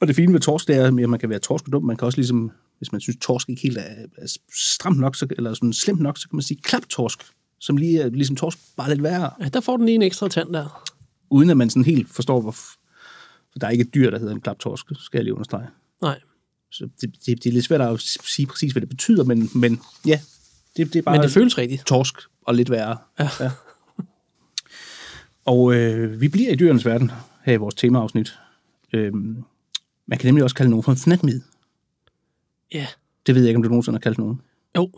Og 0.00 0.06
det 0.06 0.16
fine 0.16 0.32
ved 0.32 0.40
torsk, 0.40 0.68
det 0.68 0.76
er, 0.76 0.86
at 0.86 0.94
man 0.94 1.18
kan 1.18 1.30
være 1.30 1.38
torskedum. 1.38 1.84
Man 1.84 1.96
kan 1.96 2.06
også 2.06 2.18
ligesom, 2.18 2.50
hvis 2.78 2.92
man 2.92 3.00
synes, 3.00 3.18
torsk 3.20 3.48
ikke 3.48 3.62
helt 3.62 3.78
er, 3.78 3.82
er 4.18 4.36
stramt 4.54 4.98
nok, 4.98 5.16
så, 5.16 5.26
eller 5.30 5.54
sådan 5.54 5.72
slemt 5.72 6.00
nok, 6.00 6.18
så 6.18 6.28
kan 6.28 6.36
man 6.36 6.42
sige 6.42 6.60
klaptorsk, 6.62 7.18
som 7.60 7.76
lige 7.76 8.00
er 8.00 8.08
ligesom 8.10 8.36
torsk, 8.36 8.58
bare 8.76 8.88
lidt 8.90 9.02
værre, 9.02 9.30
Ja, 9.40 9.48
der 9.48 9.60
får 9.60 9.76
den 9.76 9.86
lige 9.86 9.94
en 9.94 10.02
ekstra 10.02 10.28
tand 10.28 10.52
der. 10.52 10.90
uden 11.30 11.50
at 11.50 11.56
man 11.56 11.70
sådan 11.70 11.84
helt 11.84 12.08
forstår, 12.10 12.40
hvor... 12.40 12.52
For 12.52 13.58
der 13.60 13.66
er 13.66 13.70
ikke 13.70 13.82
et 13.82 13.94
dyr, 13.94 14.10
der 14.10 14.18
hedder 14.18 14.34
en 14.34 14.40
klaptorsk, 14.40 14.86
skal 14.98 15.18
jeg 15.18 15.24
lige 15.24 15.34
understrege. 15.34 15.66
Nej. 16.02 16.20
Så 16.70 16.88
det, 17.00 17.14
det, 17.26 17.44
det 17.44 17.46
er 17.46 17.52
lidt 17.52 17.64
svært 17.64 17.80
at 17.80 18.00
sige 18.00 18.46
præcis, 18.46 18.72
hvad 18.72 18.80
det 18.80 18.88
betyder, 18.88 19.24
men, 19.24 19.50
men 19.54 19.80
ja, 20.06 20.20
det, 20.76 20.92
det 20.92 20.98
er 20.98 21.02
bare 21.02 21.14
Men 21.16 21.22
det 21.22 21.30
føles 21.30 21.58
rigtigt. 21.58 21.86
torsk 21.86 22.14
og 22.46 22.54
lidt 22.54 22.70
værre. 22.70 22.96
Ja. 23.18 23.28
ja. 23.40 23.50
Og 25.44 25.74
øh, 25.74 26.20
vi 26.20 26.28
bliver 26.28 26.52
i 26.52 26.56
dyrenes 26.56 26.86
verden 26.86 27.10
her 27.44 27.52
i 27.52 27.56
vores 27.56 27.74
temaafsnit. 27.74 28.38
Øhm, 28.92 29.44
man 30.06 30.18
kan 30.18 30.28
nemlig 30.28 30.44
også 30.44 30.56
kalde 30.56 30.70
nogen 30.70 30.82
for 30.82 30.92
en 30.92 30.98
fnatmid. 30.98 31.40
Ja. 32.74 32.86
Det 33.26 33.34
ved 33.34 33.42
jeg 33.42 33.48
ikke, 33.48 33.56
om 33.56 33.62
du 33.62 33.68
nogensinde 33.68 33.96
har 33.96 34.00
kaldt 34.00 34.18
nogen. 34.18 34.40
Jo. 34.76 34.90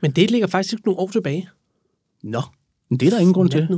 Men 0.00 0.10
det 0.10 0.30
ligger 0.30 0.46
faktisk 0.46 0.86
nogle 0.86 1.00
år 1.00 1.08
tilbage. 1.08 1.48
Nå, 2.22 2.42
men 2.88 3.00
det 3.00 3.06
er 3.06 3.10
der 3.10 3.18
ingen 3.18 3.34
grund 3.34 3.50
til. 3.50 3.68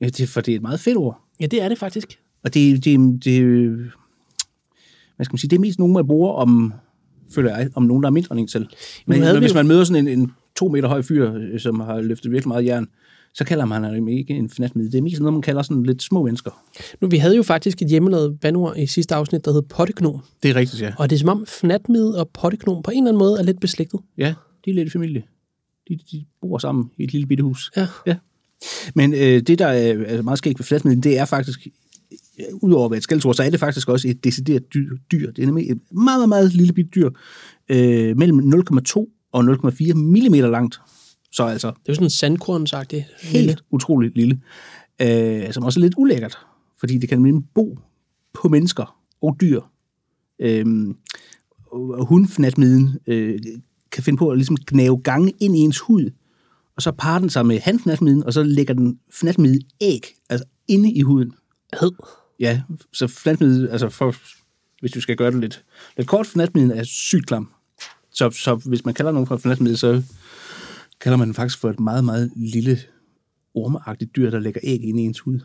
Ja, 0.00 0.08
det, 0.08 0.28
for 0.28 0.40
det 0.40 0.52
er 0.52 0.56
et 0.56 0.62
meget 0.62 0.80
fedt 0.80 0.96
ord. 0.96 1.20
Ja, 1.40 1.46
det 1.46 1.62
er 1.62 1.68
det 1.68 1.78
faktisk. 1.78 2.18
Og 2.42 2.54
det, 2.54 2.84
det, 2.84 3.24
det, 3.24 3.42
hvad 5.16 5.24
skal 5.24 5.32
man 5.32 5.38
sige, 5.38 5.50
det 5.50 5.56
er 5.56 5.60
mest 5.60 5.78
nogen, 5.78 5.94
man 5.94 6.06
bruger 6.06 6.32
om, 6.32 6.72
føler 7.34 7.56
jeg, 7.56 7.70
om 7.74 7.82
nogen, 7.82 8.02
der 8.02 8.06
er 8.06 8.12
mindre 8.12 8.32
end 8.32 8.40
en 8.40 8.48
selv. 8.48 8.66
Men, 9.06 9.20
men 9.20 9.34
vi 9.34 9.38
hvis 9.38 9.54
man 9.54 9.68
møder 9.68 9.84
sådan 9.84 10.08
en, 10.08 10.20
en 10.20 10.32
to 10.56 10.68
meter 10.68 10.88
høj 10.88 11.02
fyr, 11.02 11.32
øh, 11.34 11.60
som 11.60 11.80
har 11.80 12.00
løftet 12.00 12.30
virkelig 12.30 12.48
meget 12.48 12.64
jern, 12.64 12.88
så 13.34 13.44
kalder 13.44 13.64
man 13.64 13.84
ham 13.84 14.08
ikke 14.08 14.34
en 14.34 14.50
fnatmid. 14.50 14.90
Det 14.90 14.98
er 14.98 15.02
mest 15.02 15.20
noget, 15.20 15.32
man 15.32 15.42
kalder 15.42 15.62
sådan 15.62 15.82
lidt 15.82 16.02
små 16.02 16.24
mennesker. 16.24 16.50
Nu, 17.00 17.08
vi 17.08 17.16
havde 17.16 17.36
jo 17.36 17.42
faktisk 17.42 17.82
et 17.82 17.88
hjemmelavet 17.88 18.38
vandord 18.42 18.76
i 18.76 18.86
sidste 18.86 19.14
afsnit, 19.14 19.44
der 19.44 19.52
hed 19.52 19.62
potteknom. 19.62 20.20
Det 20.42 20.50
er 20.50 20.56
rigtigt, 20.56 20.82
ja. 20.82 20.92
Og 20.98 21.10
det 21.10 21.16
er 21.16 21.20
som 21.20 21.28
om 21.28 21.46
fnatmid 21.46 22.08
og 22.08 22.28
potteknom 22.28 22.82
på 22.82 22.90
en 22.90 22.96
eller 22.96 23.08
anden 23.08 23.18
måde 23.18 23.38
er 23.38 23.42
lidt 23.42 23.60
beslægtet. 23.60 24.00
Ja, 24.18 24.34
de 24.64 24.70
er 24.70 24.74
lidt 24.74 24.88
i 24.88 24.90
familie. 24.90 25.22
De, 25.88 25.98
de 26.12 26.24
bor 26.40 26.58
sammen 26.58 26.90
i 26.98 27.04
et 27.04 27.12
lille 27.12 27.26
bitte 27.26 27.44
hus. 27.44 27.70
Ja. 27.76 27.86
ja. 28.06 28.16
Men 28.94 29.14
øh, 29.14 29.40
det, 29.40 29.58
der 29.58 29.66
er, 29.66 30.04
er 30.06 30.22
meget 30.22 30.38
skægt 30.38 30.58
ved 30.58 30.64
flatmidden, 30.64 31.02
det 31.02 31.18
er 31.18 31.24
faktisk, 31.24 31.66
øh, 32.38 32.44
udover 32.62 32.84
at 32.84 32.90
være 32.90 32.98
et 32.98 33.02
skældsord, 33.02 33.34
så 33.34 33.42
er 33.42 33.50
det 33.50 33.60
faktisk 33.60 33.88
også 33.88 34.08
et 34.08 34.24
decideret 34.24 34.74
dyr. 34.74 34.96
dyr. 35.12 35.30
Det 35.30 35.42
er 35.42 35.46
nemlig 35.46 35.70
et 35.70 35.78
meget, 35.90 36.18
meget, 36.18 36.28
meget 36.28 36.54
lille 36.54 36.72
bitte 36.72 36.90
dyr, 36.94 37.10
øh, 37.68 38.16
mellem 38.18 38.38
0,2 38.38 39.28
og 39.32 39.44
0,4 39.44 39.94
mm 39.94 40.50
langt. 40.50 40.80
Så 41.32 41.44
altså 41.44 41.68
Det 41.68 41.74
er 41.76 41.80
jo 41.88 41.94
sådan 41.94 42.06
en 42.06 42.10
sandkornsagtigt. 42.10 43.04
helt 43.22 43.64
utroligt 43.70 44.16
lille. 44.16 44.40
Øh, 45.02 45.52
som 45.52 45.64
også 45.64 45.80
er 45.80 45.82
lidt 45.82 45.94
ulækkert, 45.96 46.38
fordi 46.80 46.98
det 46.98 47.08
kan 47.08 47.18
nemlig 47.18 47.44
bo 47.54 47.78
på 48.32 48.48
mennesker 48.48 48.96
og 49.22 49.36
dyr. 49.40 49.60
Øh, 50.38 50.66
og 51.72 52.06
hundfnatmiden 52.06 52.98
øh, 53.06 53.38
kan 53.92 54.02
finde 54.02 54.16
på 54.16 54.30
at 54.30 54.38
ligesom 54.38 54.56
gnave 54.56 55.00
gange 55.02 55.32
ind 55.40 55.56
i 55.56 55.58
ens 55.58 55.78
hud, 55.78 56.10
og 56.76 56.82
så 56.82 56.92
parer 56.92 57.18
den 57.18 57.30
sig 57.30 57.46
med 57.46 57.60
handfnatmiden, 57.60 58.24
og 58.24 58.32
så 58.32 58.42
lægger 58.42 58.74
den 58.74 58.98
fnatmide 59.12 59.60
æg, 59.80 60.06
altså 60.30 60.44
inde 60.68 60.92
i 60.92 61.02
huden. 61.02 61.32
Had. 61.72 61.90
Ja, 62.40 62.62
så 62.92 63.06
fnatmide, 63.06 63.70
altså 63.70 63.88
for, 63.88 64.14
hvis 64.80 64.92
du 64.92 65.00
skal 65.00 65.16
gøre 65.16 65.30
det 65.30 65.40
lidt, 65.40 65.64
lidt 65.96 66.08
kort, 66.08 66.26
fnatmiden 66.26 66.70
er 66.70 66.84
sygt 66.84 67.26
klam. 67.26 67.48
Så, 68.10 68.30
så 68.30 68.54
hvis 68.54 68.84
man 68.84 68.94
kalder 68.94 69.12
nogen 69.12 69.26
for 69.26 69.36
fnatmide, 69.36 69.76
så 69.76 70.02
kalder 71.02 71.16
man 71.16 71.28
den 71.28 71.34
faktisk 71.34 71.58
for 71.58 71.70
et 71.70 71.80
meget, 71.80 72.04
meget 72.04 72.30
lille 72.36 72.78
ormeagtigt 73.54 74.16
dyr, 74.16 74.30
der 74.30 74.38
lægger 74.38 74.60
æg 74.64 74.84
ind 74.84 75.00
i 75.00 75.02
ens 75.02 75.20
hud. 75.20 75.38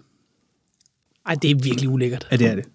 Ej, 1.25 1.35
det 1.35 1.51
er 1.51 1.55
virkelig 1.63 1.89
ulækkert. 1.89 2.27
Ja, 2.31 2.37
det 2.37 2.47
er 2.47 2.55
det. 2.55 2.65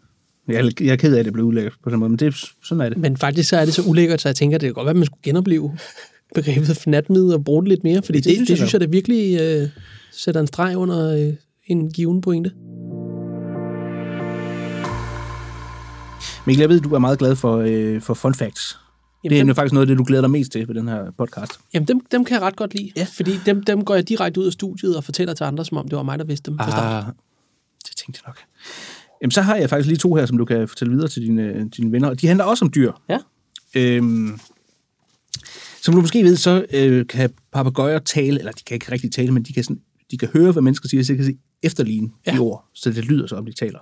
Jeg 0.49 0.81
jeg 0.81 0.93
er 0.93 0.97
ked 0.97 1.15
af, 1.15 1.19
at 1.19 1.25
det 1.25 1.33
blev 1.33 1.45
ulækkert 1.45 1.75
på 1.85 1.91
den 1.91 1.99
måde, 1.99 2.11
men 2.11 2.19
det, 2.19 2.35
sådan 2.63 2.81
er 2.81 2.89
det. 2.89 2.99
Men 2.99 3.17
faktisk 3.17 3.49
så 3.49 3.57
er 3.57 3.65
det 3.65 3.75
så 3.75 3.83
ulækkert, 3.83 4.21
så 4.21 4.29
jeg 4.29 4.37
tænker, 4.37 4.59
det 4.59 4.67
kan 4.67 4.75
godt 4.75 4.85
være, 4.85 4.91
at 4.91 4.97
man 4.97 5.07
skulle 5.07 5.23
genopleve 5.23 5.79
begrebet 6.35 6.77
fnatmid 6.77 7.33
og 7.33 7.45
bruge 7.45 7.63
det 7.63 7.69
lidt 7.69 7.85
mere, 7.85 8.03
fordi 8.03 8.19
det, 8.19 8.25
det, 8.25 8.35
synes 8.35 8.47
det 8.47 8.51
jeg 8.51 8.59
synes 8.59 8.73
jeg 8.73 8.81
da 8.81 8.87
virkelig 8.87 9.41
øh, 9.41 9.69
sætter 10.13 10.41
en 10.41 10.47
streg 10.47 10.77
under 10.77 11.27
øh, 11.29 11.35
en 11.67 11.91
given 11.91 12.21
pointe. 12.21 12.53
Mikkel, 16.47 16.61
jeg 16.61 16.69
ved, 16.69 16.81
du 16.81 16.95
er 16.95 16.99
meget 16.99 17.19
glad 17.19 17.37
for, 17.37 17.57
øh, 17.57 18.01
for 18.01 18.15
fun 18.15 18.35
facts. 18.35 18.82
Jamen, 19.25 19.33
det 19.33 19.39
er 19.39 19.43
dem, 19.43 19.49
jo 19.49 19.55
faktisk 19.55 19.73
noget 19.73 19.87
af 19.87 19.89
det, 19.89 19.99
du 19.99 20.05
glæder 20.05 20.21
dig 20.23 20.31
mest 20.31 20.53
til 20.53 20.69
ved 20.69 20.75
den 20.75 20.89
her 20.89 21.11
podcast. 21.19 21.53
jamen 21.75 21.89
dem, 21.89 22.01
dem 22.13 22.25
kan 22.25 22.35
jeg 22.35 22.43
ret 22.43 22.57
godt 22.57 22.75
lide, 22.75 22.93
Ja. 22.97 23.07
fordi 23.17 23.33
dem, 23.47 23.63
dem 23.65 23.85
går 23.85 23.95
jeg 23.95 24.09
direkte 24.09 24.41
ud 24.41 24.47
af 24.47 24.53
studiet 24.53 24.97
og 24.97 25.05
fortæller 25.05 25.35
til 25.35 25.45
andre, 25.45 25.65
som 25.65 25.77
om 25.77 25.89
det 25.89 25.97
var 25.97 26.03
mig, 26.03 26.19
der 26.19 26.25
vidste 26.25 26.51
dem 26.51 26.59
fra 26.59 26.71
start. 26.71 27.05
Ah, 27.07 27.13
det 27.89 27.97
tænkte 27.97 28.21
jeg 28.25 28.29
nok. 28.31 28.39
Jamen, 29.23 29.31
så 29.31 29.43
har 29.43 29.57
jeg 29.57 29.71
faktisk 29.71 29.87
lige 29.89 29.99
to 29.99 30.15
her, 30.15 30.27
som 30.27 30.39
du 30.39 30.45
kan 30.45 30.69
fortælle 30.69 30.93
videre 30.95 31.09
til 31.09 31.23
dine, 31.23 31.69
dine 31.69 31.93
venner. 31.93 32.15
De 32.15 32.27
handler 32.27 32.45
også 32.45 32.65
om 32.65 32.71
dyr. 32.75 32.93
Ja. 33.09 33.19
Øhm, 33.77 34.39
som 35.83 35.95
du 35.95 36.01
måske 36.01 36.25
ved, 36.25 36.37
så 36.37 36.65
øh, 36.73 37.07
kan 37.07 37.31
papegøjer 37.53 37.99
tale, 37.99 38.39
eller 38.39 38.53
de 38.53 38.63
kan 38.67 38.75
ikke 38.75 38.93
rigtig 38.93 39.13
tale, 39.13 39.33
men 39.33 39.43
de 39.43 39.53
kan, 39.53 39.65
sådan, 39.65 39.81
de 40.11 40.19
kan 40.19 40.29
høre, 40.33 40.53
hvad 40.53 40.63
mennesker 40.63 40.89
siger, 40.89 41.05
så 41.05 41.13
de 41.13 41.19
kan 41.19 41.39
efterligne 41.63 42.09
ja. 42.27 42.31
Ja. 42.33 42.37
de 42.37 42.41
ord, 42.41 42.65
så 42.75 42.91
det 42.91 43.05
lyder 43.05 43.27
så, 43.27 43.37
om 43.37 43.47
de 43.47 43.53
taler. 43.53 43.79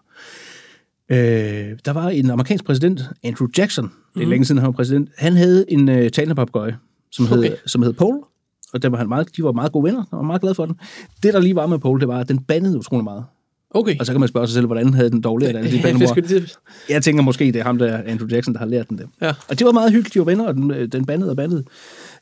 Øh, 1.11 1.79
der 1.85 1.93
var 1.93 2.09
en 2.09 2.31
amerikansk 2.31 2.65
præsident, 2.65 3.03
Andrew 3.25 3.49
Jackson, 3.59 3.85
det 3.85 4.21
er 4.21 4.25
mm. 4.25 4.31
længe 4.31 4.45
siden 4.45 4.59
han 4.59 4.67
var 4.67 4.73
præsident, 4.73 5.09
han 5.17 5.37
havde 5.37 5.65
en 5.69 5.89
øh, 5.89 6.11
talende 6.11 6.35
papegøje, 6.35 6.77
som, 7.11 7.27
hed, 7.27 7.39
Okay. 7.39 7.57
som 7.67 7.83
hed 7.83 7.93
Paul, 7.93 8.25
og 8.73 8.83
der 8.83 8.89
var 8.89 8.99
han 8.99 9.09
meget, 9.09 9.37
de 9.37 9.45
var 9.45 9.53
meget 9.53 9.73
gode 9.73 9.85
venner, 9.85 10.05
og 10.11 10.19
var 10.19 10.23
meget 10.23 10.41
glad 10.41 10.55
for 10.55 10.67
den. 10.67 10.75
Det, 11.23 11.35
der 11.35 11.41
lige 11.41 11.55
var 11.55 11.67
med 11.67 11.79
Paul, 11.79 12.01
det 12.01 12.09
var, 12.09 12.21
at 12.21 12.29
den 12.29 12.39
bandede 12.39 12.79
utrolig 12.79 13.05
meget. 13.05 13.25
Okay. 13.71 13.97
Og 13.99 14.07
så 14.07 14.13
kan 14.13 14.21
man 14.21 14.29
spørge 14.29 14.47
sig 14.47 14.55
selv, 14.55 14.67
hvordan 14.67 14.95
havde 14.95 15.11
den 15.11 15.23
lært 15.41 15.57
alle 15.57 15.71
de 15.71 15.83
Jeg 16.89 17.03
tænker 17.03 17.23
måske, 17.23 17.45
det 17.45 17.57
er 17.57 17.63
ham 17.63 17.79
der, 17.79 18.03
Andrew 18.07 18.29
Jackson, 18.29 18.55
der 18.55 18.59
har 18.59 18.67
lært 18.67 18.89
den 18.89 18.99
det. 18.99 19.07
Ja. 19.23 19.35
Og 19.49 19.59
det 19.59 19.65
var 19.67 19.73
meget 19.73 19.93
hyggeligt, 19.93 20.15
de 20.15 20.19
var 20.19 20.25
venner, 20.25 20.47
og 20.47 20.55
den, 20.55 20.71
øh, 20.71 20.89
den 20.89 21.07
bandede 21.07 21.31
og 21.31 21.37
bandede. 21.37 21.65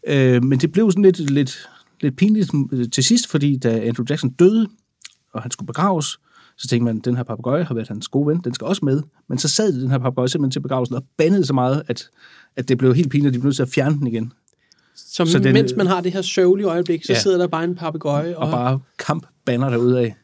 Øh, 0.06 0.44
men 0.44 0.58
det 0.58 0.72
blev 0.72 0.90
sådan 0.90 1.02
lidt, 1.02 1.30
lidt, 1.30 1.68
lidt 2.00 2.16
pinligt 2.16 2.50
øh, 2.72 2.90
til 2.90 3.04
sidst, 3.04 3.30
fordi 3.30 3.56
da 3.56 3.80
Andrew 3.80 4.06
Jackson 4.10 4.30
døde, 4.30 4.68
og 5.32 5.42
han 5.42 5.50
skulle 5.50 5.66
begraves, 5.66 6.18
så 6.58 6.68
tænkte 6.68 6.84
man, 6.84 6.98
den 6.98 7.16
her 7.16 7.22
papegøje 7.22 7.64
har 7.64 7.74
været 7.74 7.88
hans 7.88 8.08
gode 8.08 8.26
ven, 8.26 8.40
den 8.44 8.54
skal 8.54 8.64
også 8.66 8.84
med. 8.84 9.02
Men 9.28 9.38
så 9.38 9.48
sad 9.48 9.80
den 9.80 9.90
her 9.90 9.98
papegøje 9.98 10.28
simpelthen 10.28 10.50
til 10.50 10.60
begravelsen 10.60 10.96
og 10.96 11.04
bandede 11.16 11.46
så 11.46 11.52
meget, 11.52 11.82
at, 11.88 12.08
at 12.56 12.68
det 12.68 12.78
blev 12.78 12.94
helt 12.94 13.10
pinligt, 13.10 13.30
at 13.30 13.34
de 13.34 13.38
blev 13.40 13.46
nødt 13.48 13.56
til 13.56 13.62
at 13.62 13.68
fjerne 13.68 13.98
den 13.98 14.06
igen. 14.06 14.32
Så 14.96 15.24
så 15.26 15.38
den- 15.38 15.52
mens 15.52 15.72
man 15.76 15.86
har 15.86 16.00
det 16.00 16.12
her 16.12 16.22
sørgelige 16.22 16.66
øjeblik, 16.66 17.04
så 17.04 17.12
Ja. 17.12 17.18
sidder 17.20 17.38
der 17.38 17.46
bare 17.46 17.64
en 17.64 17.74
papegøje 17.74 18.36
Og 18.36 18.50
bare 18.50 18.80
kamp 18.98 19.26
derude 19.46 20.00
af. 20.00 20.16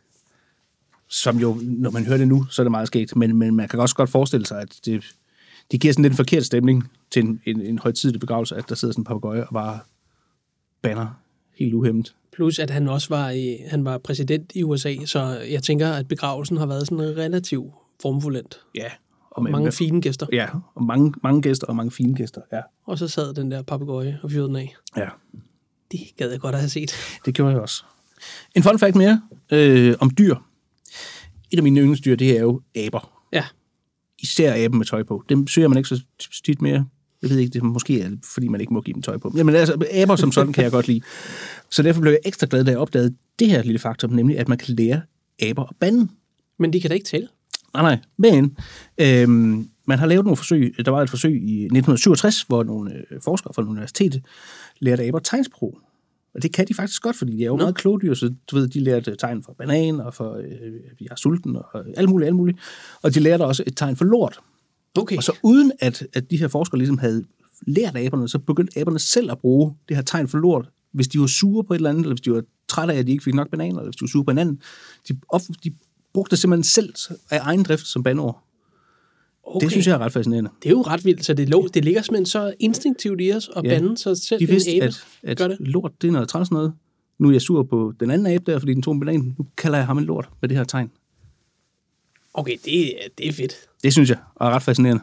Som 1.08 1.38
jo, 1.38 1.58
når 1.62 1.90
man 1.90 2.04
hører 2.06 2.18
det 2.18 2.28
nu, 2.28 2.46
så 2.50 2.62
er 2.62 2.64
det 2.64 2.70
meget 2.70 2.86
sket. 2.86 3.16
Men, 3.16 3.36
men 3.36 3.54
man 3.56 3.68
kan 3.68 3.80
også 3.80 3.94
godt 3.94 4.10
forestille 4.10 4.46
sig, 4.46 4.60
at 4.60 4.80
det, 4.84 5.04
de 5.72 5.78
giver 5.78 5.92
sådan 5.92 6.02
lidt 6.02 6.12
en 6.12 6.16
forkert 6.16 6.44
stemning 6.44 6.90
til 7.10 7.22
en, 7.24 7.40
en, 7.46 7.60
en 7.60 7.78
højtidlig 7.78 8.20
begravelse, 8.20 8.56
at 8.56 8.68
der 8.68 8.74
sidder 8.74 8.92
sådan 8.92 9.00
en 9.00 9.04
papegøje 9.04 9.44
og 9.44 9.52
bare 9.54 9.78
banner 10.82 11.06
helt 11.58 11.74
uhemmet. 11.74 12.14
Plus, 12.34 12.58
at 12.58 12.70
han 12.70 12.88
også 12.88 13.08
var, 13.08 13.30
i, 13.30 13.56
han 13.66 13.84
var 13.84 13.98
præsident 13.98 14.52
i 14.54 14.62
USA, 14.62 14.94
så 15.06 15.38
jeg 15.50 15.62
tænker, 15.62 15.92
at 15.92 16.08
begravelsen 16.08 16.56
har 16.56 16.66
været 16.66 16.86
sådan 16.88 17.16
relativt 17.16 17.72
formfuldendt. 18.02 18.60
Ja. 18.74 18.90
Og 19.30 19.42
mange 19.42 19.72
fine 19.72 20.00
gæster. 20.00 20.26
Ja, 20.32 20.46
og 20.74 20.84
mange, 20.84 21.14
mange 21.22 21.42
gæster 21.42 21.66
og 21.66 21.76
mange 21.76 21.90
fine 21.90 22.14
gæster, 22.14 22.40
ja. 22.52 22.60
Og 22.86 22.98
så 22.98 23.08
sad 23.08 23.34
den 23.34 23.50
der 23.50 23.62
papegøje 23.62 24.18
og 24.22 24.30
fyrede 24.30 24.48
den 24.48 24.56
af. 24.56 24.74
Ja, 24.96 25.08
Det 25.92 26.00
gad 26.16 26.30
jeg 26.30 26.40
godt 26.40 26.54
at 26.54 26.60
have 26.60 26.68
set. 26.70 26.94
det 27.24 27.34
gjorde 27.34 27.52
jeg 27.52 27.60
også. 27.60 27.84
En 28.56 28.62
fun 28.62 28.78
fact 28.78 28.96
mere 28.96 29.22
øh, 29.52 29.94
om 30.00 30.10
dyr. 30.18 30.34
Et 31.50 31.56
af 31.56 31.62
mine 31.62 31.80
yndlingsdyr, 31.80 32.16
det 32.16 32.36
er 32.36 32.40
jo 32.40 32.60
aber. 32.76 33.22
Ja. 33.32 33.44
Især 34.18 34.64
aben 34.64 34.78
med 34.78 34.86
tøj 34.86 35.02
på. 35.02 35.24
Dem 35.28 35.46
søger 35.46 35.68
man 35.68 35.78
ikke 35.78 35.88
så 35.88 36.00
tit 36.44 36.62
mere. 36.62 36.86
Jeg 37.24 37.30
ved 37.30 37.38
ikke, 37.38 37.52
det 37.52 37.60
er 37.60 37.64
måske 37.64 38.00
er, 38.00 38.10
fordi 38.34 38.48
man 38.48 38.60
ikke 38.60 38.74
må 38.74 38.80
give 38.80 38.94
dem 38.94 39.02
tøj 39.02 39.16
på. 39.16 39.32
Jamen 39.36 39.54
altså, 39.54 39.86
aber 39.92 40.16
som 40.16 40.32
sådan 40.32 40.52
kan 40.52 40.64
jeg 40.64 40.70
godt 40.70 40.88
lide. 40.88 41.00
Så 41.70 41.82
derfor 41.82 42.00
blev 42.00 42.12
jeg 42.12 42.20
ekstra 42.24 42.46
glad, 42.50 42.64
da 42.64 42.70
jeg 42.70 42.78
opdagede 42.78 43.14
det 43.38 43.48
her 43.48 43.62
lille 43.62 43.78
faktum, 43.78 44.10
nemlig 44.10 44.38
at 44.38 44.48
man 44.48 44.58
kan 44.58 44.74
lære 44.74 45.00
aber 45.42 45.62
at 45.62 45.76
bande. 45.80 46.08
Men 46.58 46.72
de 46.72 46.80
kan 46.80 46.90
da 46.90 46.94
ikke 46.94 47.06
tælle. 47.06 47.28
Nej, 47.74 47.82
nej. 47.82 47.98
Men 48.18 48.56
øhm, 48.98 49.68
man 49.86 49.98
har 49.98 50.06
lavet 50.06 50.24
nogle 50.24 50.36
forsøg. 50.36 50.74
Der 50.84 50.90
var 50.90 51.02
et 51.02 51.10
forsøg 51.10 51.32
i 51.32 51.64
1967, 51.64 52.42
hvor 52.42 52.62
nogle 52.62 52.92
øh, 53.10 53.20
forskere 53.20 53.54
fra 53.54 53.62
universitetet 53.62 54.22
lærte 54.80 55.02
aber 55.02 55.18
tegnsprog. 55.18 55.78
Og 56.34 56.42
det 56.42 56.52
kan 56.52 56.68
de 56.68 56.74
faktisk 56.74 57.02
godt, 57.02 57.16
fordi 57.16 57.36
de 57.36 57.42
er 57.42 57.46
jo 57.46 57.56
Nå. 57.56 57.56
meget 57.56 57.74
kloge 57.74 58.00
dyr, 58.00 58.14
så 58.14 58.34
du 58.50 58.56
ved, 58.56 58.68
de 58.68 58.80
lærte 58.80 59.16
tegn 59.16 59.42
for 59.42 59.54
banan, 59.58 60.00
og 60.00 60.14
for, 60.14 60.32
øh, 60.32 60.72
jeg 61.00 61.08
er 61.10 61.16
sulten, 61.16 61.56
og 61.56 61.84
alt 61.96 62.08
muligt, 62.08 62.26
alt 62.26 62.36
muligt. 62.36 62.58
Og 63.02 63.14
de 63.14 63.20
lærte 63.20 63.42
også 63.42 63.64
et 63.66 63.76
tegn 63.76 63.96
for 63.96 64.04
lort. 64.04 64.40
Okay. 64.98 65.16
Og 65.16 65.22
så 65.22 65.32
uden 65.42 65.72
at, 65.78 66.06
at 66.12 66.30
de 66.30 66.36
her 66.36 66.48
forskere 66.48 66.78
ligesom 66.78 66.98
havde 66.98 67.24
lært 67.66 67.96
aberne, 67.96 68.28
så 68.28 68.38
begyndte 68.38 68.78
aberne 68.78 68.98
selv 68.98 69.30
at 69.30 69.38
bruge 69.38 69.74
det 69.88 69.96
her 69.96 70.02
tegn 70.04 70.28
for 70.28 70.38
lort, 70.38 70.68
hvis 70.92 71.08
de 71.08 71.20
var 71.20 71.26
sure 71.26 71.64
på 71.64 71.74
et 71.74 71.78
eller 71.78 71.90
andet, 71.90 72.02
eller 72.02 72.14
hvis 72.14 72.20
de 72.20 72.32
var 72.32 72.42
trætte 72.68 72.94
af, 72.94 72.98
at 72.98 73.06
de 73.06 73.12
ikke 73.12 73.24
fik 73.24 73.34
nok 73.34 73.50
bananer, 73.50 73.78
eller 73.78 73.84
hvis 73.90 73.96
de 73.96 74.02
var 74.02 74.08
sure 74.08 74.24
på 74.24 74.30
hinanden. 74.30 74.60
De, 75.08 75.16
op, 75.28 75.40
de 75.64 75.70
brugte 76.14 76.30
det 76.30 76.38
simpelthen 76.38 76.64
selv 76.64 76.94
af 77.30 77.38
egen 77.42 77.62
drift 77.62 77.86
som 77.86 78.02
bandord. 78.02 78.44
okay. 79.46 79.64
Det 79.64 79.70
synes 79.70 79.86
jeg 79.86 79.94
er 79.94 79.98
ret 79.98 80.12
fascinerende. 80.12 80.50
Det 80.62 80.68
er 80.68 80.70
jo 80.70 80.82
ret 80.82 81.04
vildt, 81.04 81.24
så 81.24 81.34
det, 81.34 81.48
lå, 81.48 81.68
det 81.74 81.84
ligger 81.84 82.02
simpelthen 82.02 82.26
så 82.26 82.54
instinktivt 82.60 83.20
i 83.20 83.32
os 83.32 83.50
at 83.56 83.64
Ja. 83.64 83.68
bande, 83.68 83.98
så 83.98 84.14
selv 84.14 84.40
De 84.40 84.48
vidste, 84.48 84.70
en 84.70 84.82
abe 84.82 84.86
at, 84.86 85.04
at 85.22 85.36
gør 85.38 85.48
det. 85.48 85.56
lort, 85.60 85.92
det 86.02 86.08
er 86.08 86.12
noget 86.12 86.28
træls 86.28 86.50
noget. 86.50 86.72
Nu 87.18 87.28
er 87.28 87.32
jeg 87.32 87.42
sur 87.42 87.62
på 87.62 87.92
den 88.00 88.10
anden 88.10 88.26
abe 88.26 88.52
der, 88.52 88.58
fordi 88.58 88.74
den 88.74 88.82
tog 88.82 88.94
en 88.94 89.00
banan. 89.00 89.34
Nu 89.38 89.46
kalder 89.56 89.78
jeg 89.78 89.86
ham 89.86 89.98
en 89.98 90.04
lort 90.04 90.28
med 90.40 90.48
det 90.48 90.56
her 90.56 90.64
tegn. 90.64 90.90
Okay, 92.34 92.56
det, 92.64 93.04
er- 93.04 93.08
det 93.18 93.28
er 93.28 93.32
fedt. 93.32 93.52
Det 93.82 93.92
synes 93.92 94.10
jeg 94.10 94.18
er 94.40 94.50
ret 94.50 94.62
fascinerende. 94.62 95.02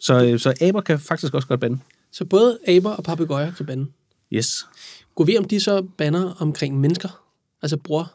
Så, 0.00 0.24
øh, 0.24 0.38
så 0.38 0.54
aber 0.60 0.80
kan 0.80 1.00
faktisk 1.00 1.34
også 1.34 1.48
godt 1.48 1.60
bande. 1.60 1.78
Så 2.12 2.24
både 2.24 2.58
aber 2.68 2.90
og 2.90 3.04
papegøjer 3.04 3.52
kan 3.52 3.66
bande. 3.66 3.86
Yes. 4.32 4.66
Gå 5.14 5.24
vi 5.24 5.38
om 5.38 5.44
de 5.44 5.60
så 5.60 5.82
banner 5.98 6.34
omkring 6.40 6.80
mennesker? 6.80 7.22
Altså 7.62 7.76
bror 7.76 8.12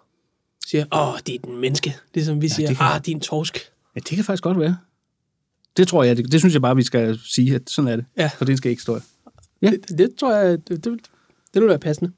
siger, 0.67 0.85
åh, 0.91 1.19
det 1.25 1.35
er 1.35 1.39
den 1.39 1.57
menneske. 1.61 1.95
Ligesom 2.13 2.41
vi 2.41 2.49
siger, 2.49 2.67
det 2.67 2.77
kan- 2.77 2.85
ah, 2.85 3.01
din 3.05 3.19
torsk. 3.19 3.59
Ja, 3.95 3.99
det 3.99 4.15
kan 4.15 4.23
faktisk 4.23 4.43
godt 4.43 4.59
være. 4.59 4.77
Det 5.77 5.87
tror 5.87 6.03
jeg, 6.03 6.17
det, 6.17 6.31
det 6.31 6.39
synes 6.41 6.53
jeg 6.53 6.61
bare, 6.61 6.75
vi 6.75 6.83
skal 6.83 7.19
sige, 7.25 7.55
at 7.55 7.61
sådan 7.69 7.91
er 7.91 7.95
det. 7.95 8.05
Ja. 8.17 8.29
For 8.37 8.45
det 8.45 8.57
skal 8.57 8.69
ikke 8.71 8.81
stå. 8.81 8.99
Ja. 9.61 9.69
Det, 9.71 9.97
det 9.97 10.15
tror 10.19 10.35
jeg, 10.35 10.67
det, 10.67 10.85
det, 10.85 10.99
det 11.53 11.61
vil 11.61 11.69
være 11.69 11.79
passende. 11.79 12.11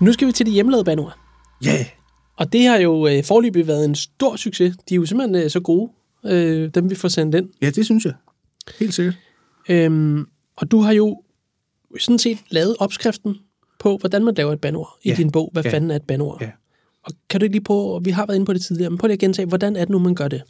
Nu 0.00 0.12
skal 0.12 0.26
vi 0.28 0.32
til 0.32 0.46
de 0.46 0.50
hjemmelavede 0.50 0.84
banord. 0.84 1.18
Ja, 1.64 1.70
yeah. 1.74 1.86
Og 2.36 2.52
det 2.52 2.66
har 2.66 2.76
jo 2.76 3.06
øh, 3.06 3.24
forløbig 3.24 3.66
været 3.66 3.84
en 3.84 3.94
stor 3.94 4.36
succes. 4.36 4.76
De 4.88 4.94
er 4.94 4.96
jo 4.96 5.06
simpelthen 5.06 5.44
øh, 5.44 5.50
så 5.50 5.60
gode, 5.60 5.90
øh, 6.26 6.70
dem 6.74 6.90
vi 6.90 6.94
får 6.94 7.08
sendt 7.08 7.34
ind. 7.34 7.48
ja, 7.62 7.70
det 7.70 7.84
synes 7.84 8.04
jeg. 8.04 8.14
Helt 8.78 8.94
sikkert. 8.94 9.14
Øhm, 9.68 10.26
og 10.56 10.70
du 10.70 10.80
har 10.80 10.92
jo 10.92 11.22
sådan 12.00 12.18
set 12.18 12.38
lavet 12.50 12.76
opskriften 12.78 13.36
på, 13.80 13.96
hvordan 13.96 14.24
man 14.24 14.34
laver 14.34 14.52
et 14.52 14.60
bandord 14.60 14.98
i 15.02 15.08
Ja. 15.08 15.14
din 15.14 15.30
bog. 15.30 15.50
Hvad 15.52 15.62
Ja. 15.64 15.70
fanden 15.72 15.90
er 15.90 15.96
et 15.96 16.02
bandord? 16.02 16.38
Ja. 16.40 16.50
Og 17.02 17.12
kan 17.30 17.40
du 17.40 17.44
ikke 17.44 17.54
lige 17.54 17.64
på, 17.64 18.00
vi 18.04 18.10
har 18.10 18.26
været 18.26 18.36
inde 18.36 18.46
på 18.46 18.52
det 18.52 18.62
tidligere, 18.62 18.90
men 18.90 18.98
prøv 18.98 19.06
lige 19.06 19.14
at 19.14 19.18
gentage, 19.20 19.46
hvordan 19.46 19.76
er 19.76 19.80
det 19.80 19.88
nu, 19.88 19.98
man 19.98 20.14
gør 20.14 20.28
det? 20.28 20.42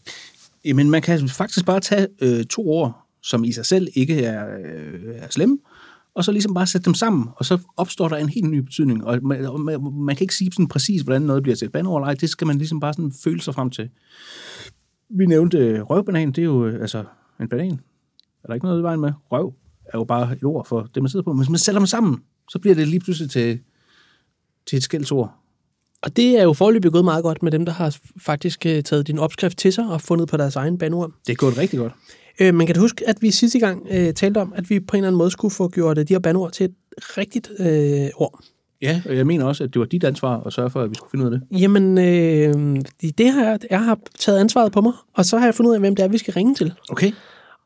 Jamen, 0.64 0.90
man 0.90 1.02
kan 1.02 1.28
faktisk 1.28 1.66
bare 1.66 1.80
tage 1.80 2.06
øh, 2.20 2.44
to 2.44 2.68
ord, 2.68 3.06
som 3.22 3.44
i 3.44 3.52
sig 3.52 3.66
selv 3.66 3.88
ikke 3.94 4.24
er, 4.24 4.46
øh, 4.58 5.14
er 5.16 5.26
slemme, 5.30 5.58
og 6.14 6.24
så 6.24 6.32
ligesom 6.32 6.54
bare 6.54 6.66
sætte 6.66 6.84
dem 6.84 6.94
sammen, 6.94 7.28
og 7.36 7.44
så 7.44 7.58
opstår 7.76 8.08
der 8.08 8.16
en 8.16 8.28
helt 8.28 8.50
ny 8.50 8.58
betydning. 8.58 9.04
Og 9.04 9.18
man, 9.22 9.46
og 9.46 9.60
man, 9.60 9.92
man 9.92 10.16
kan 10.16 10.24
ikke 10.24 10.34
sige 10.34 10.52
sådan 10.52 10.68
præcis, 10.68 11.02
hvordan 11.02 11.22
noget 11.22 11.42
bliver 11.42 11.56
til 11.56 11.66
et 11.66 11.72
bandord, 11.72 12.00
eller 12.00 12.06
ej. 12.06 12.14
det 12.14 12.30
skal 12.30 12.46
man 12.46 12.58
ligesom 12.58 12.80
bare 12.80 12.92
sådan 12.92 13.12
føle 13.24 13.40
sig 13.40 13.54
frem 13.54 13.70
til. 13.70 13.90
Vi 15.10 15.26
nævnte 15.26 15.58
øh, 15.58 15.82
røvbanan, 15.82 16.32
det 16.32 16.38
er 16.38 16.44
jo 16.44 16.66
øh, 16.66 16.80
altså 16.80 17.04
en 17.40 17.48
banan. 17.48 17.80
Er 18.42 18.46
der 18.46 18.54
ikke 18.54 18.66
noget 18.66 18.80
i 18.80 18.82
vejen 18.82 19.00
med? 19.00 19.12
Røv 19.32 19.54
er 19.84 19.98
jo 19.98 20.04
bare 20.04 20.32
et 20.32 20.44
ord 20.44 20.66
for 20.66 20.88
det, 20.94 21.02
man 21.02 21.10
sidder 21.10 21.24
på. 21.24 21.32
Men 21.32 21.38
hvis 21.38 21.50
man 21.50 21.58
sætter 21.58 21.78
dem 21.78 21.86
sammen, 21.86 22.22
så 22.50 22.58
bliver 22.58 22.74
det 22.74 22.88
lige 22.88 23.00
pludselig 23.00 23.30
til, 23.30 23.60
til 24.66 24.76
et 24.76 24.82
skældsord. 24.82 25.34
Og 26.02 26.16
det 26.16 26.38
er 26.38 26.42
jo 26.42 26.52
forløbig 26.52 26.92
gået 26.92 27.04
meget 27.04 27.22
godt 27.22 27.42
med 27.42 27.52
dem, 27.52 27.64
der 27.64 27.72
har 27.72 27.96
faktisk 28.20 28.66
øh, 28.66 28.82
taget 28.82 29.06
din 29.06 29.18
opskrift 29.18 29.58
til 29.58 29.72
sig 29.72 29.86
og 29.86 30.00
fundet 30.00 30.28
på 30.28 30.36
deres 30.36 30.56
egen 30.56 30.78
bandord. 30.78 31.10
Det 31.26 31.32
er 31.32 31.36
gået 31.36 31.58
rigtig 31.58 31.78
godt. 31.78 31.92
Øh, 32.40 32.54
men 32.54 32.66
kan 32.66 32.74
du 32.74 32.80
huske, 32.80 33.08
at 33.08 33.16
vi 33.20 33.30
sidste 33.30 33.58
gang 33.58 33.86
øh, 33.90 34.14
talte 34.14 34.38
om, 34.38 34.52
at 34.56 34.70
vi 34.70 34.80
på 34.80 34.96
en 34.96 34.98
eller 34.98 35.08
anden 35.08 35.18
måde 35.18 35.30
skulle 35.30 35.54
få 35.54 35.68
gjort 35.68 35.98
øh, 35.98 36.08
de 36.08 36.14
her 36.14 36.18
bandord 36.20 36.52
til 36.52 36.64
et 36.64 36.74
rigtigt 36.98 37.50
øh, 37.58 38.08
ord? 38.16 38.40
Ja, 38.82 39.02
og 39.08 39.16
jeg 39.16 39.26
mener 39.26 39.44
også, 39.44 39.64
at 39.64 39.74
det 39.74 39.80
var 39.80 39.86
dit 39.86 40.04
ansvar 40.04 40.40
at 40.46 40.52
sørge 40.52 40.70
for, 40.70 40.82
at 40.82 40.90
vi 40.90 40.94
skulle 40.94 41.10
finde 41.10 41.26
ud 41.26 41.32
af 41.32 41.40
det. 41.40 41.60
Jamen, 41.60 41.98
øh, 41.98 42.80
det 43.18 43.32
har 43.32 43.44
jeg, 43.44 43.58
jeg 43.70 43.84
har 43.84 43.98
taget 44.18 44.38
ansvaret 44.38 44.72
på 44.72 44.80
mig, 44.80 44.92
og 45.14 45.24
så 45.24 45.38
har 45.38 45.44
jeg 45.46 45.54
fundet 45.54 45.70
ud 45.70 45.74
af, 45.74 45.80
hvem 45.80 45.96
det 45.96 46.04
er, 46.04 46.08
vi 46.08 46.18
skal 46.18 46.34
ringe 46.34 46.54
til. 46.54 46.72
Okay. 46.90 47.12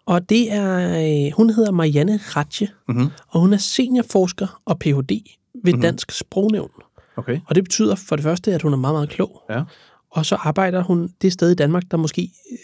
Og 0.06 0.28
det 0.28 0.52
er, 0.52 0.98
øh, 1.26 1.32
hun 1.36 1.50
hedder 1.50 1.70
Marianne 1.70 2.20
Ratje, 2.22 2.68
Mm-hmm. 2.88 3.06
og 3.28 3.40
hun 3.40 3.52
er 3.52 3.56
seniorforsker 3.56 4.60
og 4.64 4.78
Ph.D. 4.78 4.92
ved 4.92 5.22
mm-hmm. 5.64 5.80
Dansk 5.80 6.10
Sprognævn. 6.12 6.70
Okay. 7.16 7.40
Og 7.46 7.54
det 7.54 7.64
betyder 7.64 7.94
for 7.94 8.16
det 8.16 8.22
første, 8.22 8.54
at 8.54 8.62
hun 8.62 8.72
er 8.72 8.76
meget, 8.76 8.94
meget 8.94 9.08
klog. 9.08 9.42
Ja. 9.50 9.62
Og 10.10 10.26
så 10.26 10.34
arbejder 10.34 10.82
hun 10.82 11.10
det 11.22 11.32
sted 11.32 11.50
i 11.50 11.54
Danmark, 11.54 11.82
der 11.90 11.96
måske 11.96 12.22
øh, 12.22 12.58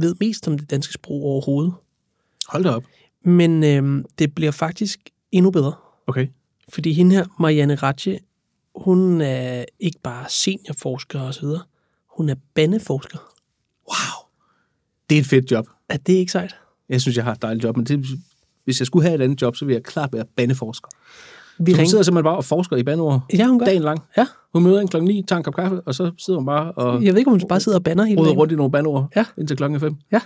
ved 0.00 0.14
mest 0.20 0.48
om 0.48 0.58
det 0.58 0.70
danske 0.70 0.92
sprog 0.92 1.22
overhovedet. 1.22 1.74
Hold 2.48 2.64
da 2.64 2.70
op. 2.70 2.84
Men 3.24 3.64
øh, 3.64 4.04
det 4.18 4.34
bliver 4.34 4.50
faktisk 4.50 4.98
endnu 5.32 5.50
bedre. 5.50 5.72
Okay. 6.06 6.26
Fordi 6.68 6.92
hende 6.92 7.14
her, 7.14 7.24
Marianne 7.40 7.74
Ratje, 7.74 8.18
hun 8.74 9.20
er 9.20 9.64
ikke 9.80 9.98
bare 10.02 10.24
seniorforsker 10.28 11.20
og 11.20 11.34
så 11.34 11.40
videre. 11.40 11.62
Hun 12.16 12.28
er 12.28 12.34
bandeforsker. 12.54 13.18
Wow. 13.88 14.30
Det 15.10 15.16
er 15.16 15.20
et 15.20 15.26
fedt 15.26 15.50
job. 15.50 15.68
Er 15.88 15.96
det 15.96 16.12
ikke 16.12 16.32
sejt? 16.32 16.56
Jeg 16.88 17.00
synes, 17.00 17.16
jeg 17.16 17.24
har 17.24 17.32
et 17.32 17.42
dejligt 17.42 17.64
job, 17.64 17.76
men 17.76 17.86
det, 17.86 18.06
hvis 18.64 18.80
jeg 18.80 18.86
skulle 18.86 19.06
have 19.08 19.14
et 19.14 19.22
andet 19.22 19.42
job, 19.42 19.56
så 19.56 19.64
ville 19.64 19.74
jeg 19.74 19.82
klart 19.82 20.12
være 20.12 20.24
bandeforsker. 20.36 20.88
Vi 21.58 21.70
Så 21.72 21.76
hun 21.76 21.78
ringer. 21.78 21.90
sidder 21.90 22.04
simpelthen 22.04 22.24
bare 22.24 22.36
og 22.36 22.44
forsker 22.44 22.76
i 22.76 22.82
bandeord 22.82 23.20
Ja, 23.34 23.46
hun 23.46 23.58
gør. 23.58 23.66
dagen 23.66 23.82
lang. 23.82 24.00
Ja. 24.16 24.26
Hun 24.54 24.62
møder 24.62 24.80
en 24.80 24.88
klokken 24.88 25.08
9, 25.08 25.22
tager 25.28 25.36
en 25.38 25.42
kop 25.44 25.54
kaffe, 25.54 25.80
og 25.86 25.94
så 25.94 26.10
sidder 26.18 26.38
hun 26.38 26.46
bare 26.46 26.72
og 26.72 27.04
Jeg 27.04 27.12
ved 27.12 27.18
ikke, 27.18 27.30
om 27.30 27.38
hun 27.40 27.48
bare 27.48 27.60
sidder 27.60 27.78
og 27.78 27.84
banner 27.84 28.04
hele 28.04 28.24
dagen. 28.24 28.38
rundt 28.38 28.52
i 28.52 28.56
nogle 28.56 28.72
bandeord 28.72 29.08
Ja. 29.16 29.24
indtil 29.38 29.56
klokken 29.56 29.80
5. 29.80 29.94
Ja. 30.12 30.20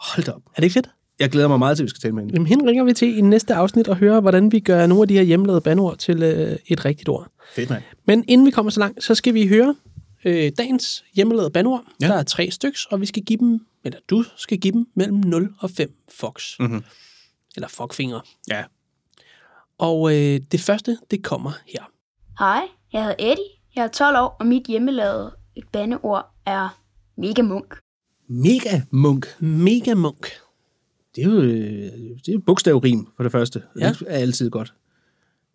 Hold 0.00 0.24
da 0.26 0.32
op. 0.32 0.42
Er 0.46 0.56
det 0.56 0.62
ikke 0.62 0.72
fedt? 0.74 0.88
Jeg 1.20 1.30
glæder 1.30 1.48
mig 1.48 1.58
meget 1.58 1.76
til, 1.76 1.82
at 1.82 1.84
vi 1.84 1.90
skal 1.90 2.00
tale 2.00 2.14
med 2.14 2.22
hende. 2.22 2.34
Jamen, 2.34 2.46
hende 2.46 2.66
ringer 2.70 2.84
vi 2.84 2.92
til 2.92 3.18
i 3.18 3.20
næste 3.20 3.54
afsnit 3.54 3.88
og 3.88 3.96
hører, 3.96 4.20
hvordan 4.20 4.52
vi 4.52 4.60
gør 4.60 4.86
nogle 4.86 5.02
af 5.02 5.08
de 5.08 5.14
her 5.14 5.22
hjemmelavede 5.22 5.60
bandord 5.60 5.96
til 5.96 6.22
øh, 6.22 6.56
et 6.66 6.84
rigtigt 6.84 7.08
ord. 7.08 7.26
Fedt, 7.54 7.70
mand. 7.70 7.82
Men 8.06 8.24
inden 8.28 8.46
vi 8.46 8.50
kommer 8.50 8.70
så 8.70 8.80
langt, 8.80 9.04
så 9.04 9.14
skal 9.14 9.34
vi 9.34 9.46
høre 9.46 9.74
øh, 10.24 10.52
dagens 10.58 11.04
hjemmelavede 11.14 11.50
bandord. 11.50 11.82
Ja. 12.00 12.06
Der 12.06 12.14
er 12.14 12.22
tre 12.22 12.50
styks, 12.50 12.84
og 12.86 13.00
vi 13.00 13.06
skal 13.06 13.22
give 13.22 13.38
dem, 13.38 13.60
eller 13.84 13.98
du 14.10 14.24
skal 14.36 14.58
give 14.58 14.72
dem 14.72 14.86
mellem 14.96 15.16
0 15.16 15.52
og 15.58 15.70
5 15.70 15.90
fox. 16.18 16.58
Mhm. 16.60 16.82
Eller 17.56 17.68
fuckfingre. 17.68 18.20
Ja. 18.50 18.62
Og 19.78 20.14
øh, 20.16 20.40
det 20.52 20.60
første, 20.60 20.98
det 21.10 21.24
kommer 21.24 21.52
her. 21.66 21.82
Hej, 22.38 22.62
jeg 22.92 23.02
hedder 23.02 23.16
Eddie. 23.18 23.44
Jeg 23.76 23.84
er 23.84 23.88
12 23.88 24.16
år, 24.18 24.36
og 24.40 24.46
mit 24.46 24.66
hjemmelavede 24.66 25.32
bandeord 25.72 26.34
er 26.46 26.80
mega 27.16 27.42
munk. 27.42 27.78
Mega 28.28 28.80
munk. 28.90 29.26
Mega 29.40 29.94
munk. 29.94 30.26
Det 31.16 31.24
er 31.24 31.28
jo 31.28 31.40
øh, 31.40 31.50
det 32.16 32.28
er 32.28 32.32
jo 32.32 32.40
bogstavrim 32.46 33.08
for 33.16 33.22
det 33.22 33.32
første. 33.32 33.62
Ja. 33.80 33.88
Det 33.88 34.02
er 34.06 34.16
altid 34.16 34.50
godt. 34.50 34.74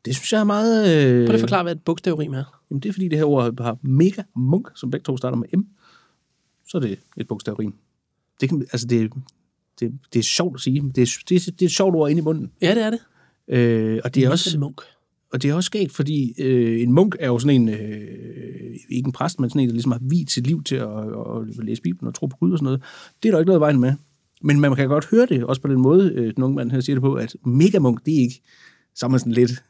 Det 0.06 0.16
synes 0.16 0.34
jeg 0.34 0.40
er 0.40 0.44
meget... 0.44 0.98
Øh, 1.06 1.28
Prøv 1.28 1.34
at 1.34 1.40
forklare, 1.40 1.64
hvad 1.64 1.76
et 1.76 1.84
bogstavrim 1.84 2.34
er. 2.34 2.62
Jamen, 2.70 2.82
det 2.82 2.90
er 2.90 2.94
fordi, 2.94 3.08
det 3.08 3.18
her 3.18 3.26
ord 3.26 3.62
har 3.62 3.78
mega 3.82 4.24
munk, 4.36 4.68
som 4.76 4.92
begge 4.92 5.04
to 5.04 5.18
starter 5.18 5.38
med 5.38 5.48
M. 5.58 5.62
Så 6.68 6.78
er 6.78 6.82
det 6.82 7.00
et 7.18 7.28
bogstavrim. 7.28 7.74
Det, 8.42 8.50
kan, 8.50 8.62
altså 8.62 8.88
det, 8.88 9.12
det, 9.80 10.00
det 10.14 10.20
er 10.20 10.24
sjovt 10.24 10.56
at 10.56 10.62
sige. 10.62 10.82
men 10.82 10.92
Det 10.92 11.02
er, 11.02 11.18
det, 11.30 11.46
det 11.46 11.62
er 11.62 11.66
et 11.66 11.72
sjovt 11.72 11.96
ord 11.96 12.10
inde 12.10 12.20
i 12.20 12.24
munden. 12.24 12.52
Ja, 12.62 12.76
det 12.76 12.84
er 12.84 12.90
det. 12.90 13.00
Øh, 13.48 14.00
og, 14.04 14.16
det 14.16 14.24
er 14.24 14.30
også, 14.30 14.60
munk. 14.60 14.82
og 15.34 15.42
det 15.42 15.50
er 15.50 15.54
også 15.54 15.68
sket, 15.68 15.92
fordi 15.92 16.34
øh, 16.42 16.82
en 16.82 16.92
munk 16.92 17.16
er 17.20 17.28
jo 17.28 17.40
sådan 17.40 17.62
en, 17.62 17.70
øh, 17.70 18.76
ikke 18.90 19.08
en 19.08 19.12
præst, 19.12 19.40
men 19.40 19.50
sådan 19.50 19.62
en, 19.62 19.68
der 19.68 19.74
ligesom 19.74 19.92
har 19.92 20.00
vidt 20.02 20.32
sit 20.32 20.48
liv 20.48 20.64
til 20.64 20.76
at, 20.76 20.88
at, 20.88 21.60
at 21.60 21.66
læse 21.66 21.82
Bibelen 21.82 22.08
og 22.08 22.14
tro 22.14 22.26
på 22.26 22.38
Gud 22.38 22.52
og 22.52 22.58
sådan 22.58 22.66
noget. 22.66 22.82
Det 23.24 23.30
er 23.30 23.34
der 23.34 23.40
ikke 23.40 23.48
noget 23.48 23.62
vejen 23.62 23.80
med. 23.80 23.94
Men 24.42 24.60
man 24.60 24.76
kan 24.76 24.88
godt 24.88 25.06
høre 25.06 25.26
det, 25.26 25.44
også 25.44 25.62
på 25.62 25.68
den 25.68 25.82
måde, 25.82 26.12
øh, 26.16 26.36
den 26.36 26.44
unge 26.44 26.56
mand 26.56 26.72
her 26.72 26.80
siger 26.80 26.96
det 26.96 27.02
på, 27.02 27.14
at 27.14 27.36
mega 27.46 27.80
munk, 27.80 28.06
det 28.06 28.16
er 28.16 28.20
ikke, 28.20 28.42
så 28.96 29.06
er 29.06 29.10
man 29.10 29.20
sådan 29.20 29.34
lidt, 29.34 29.64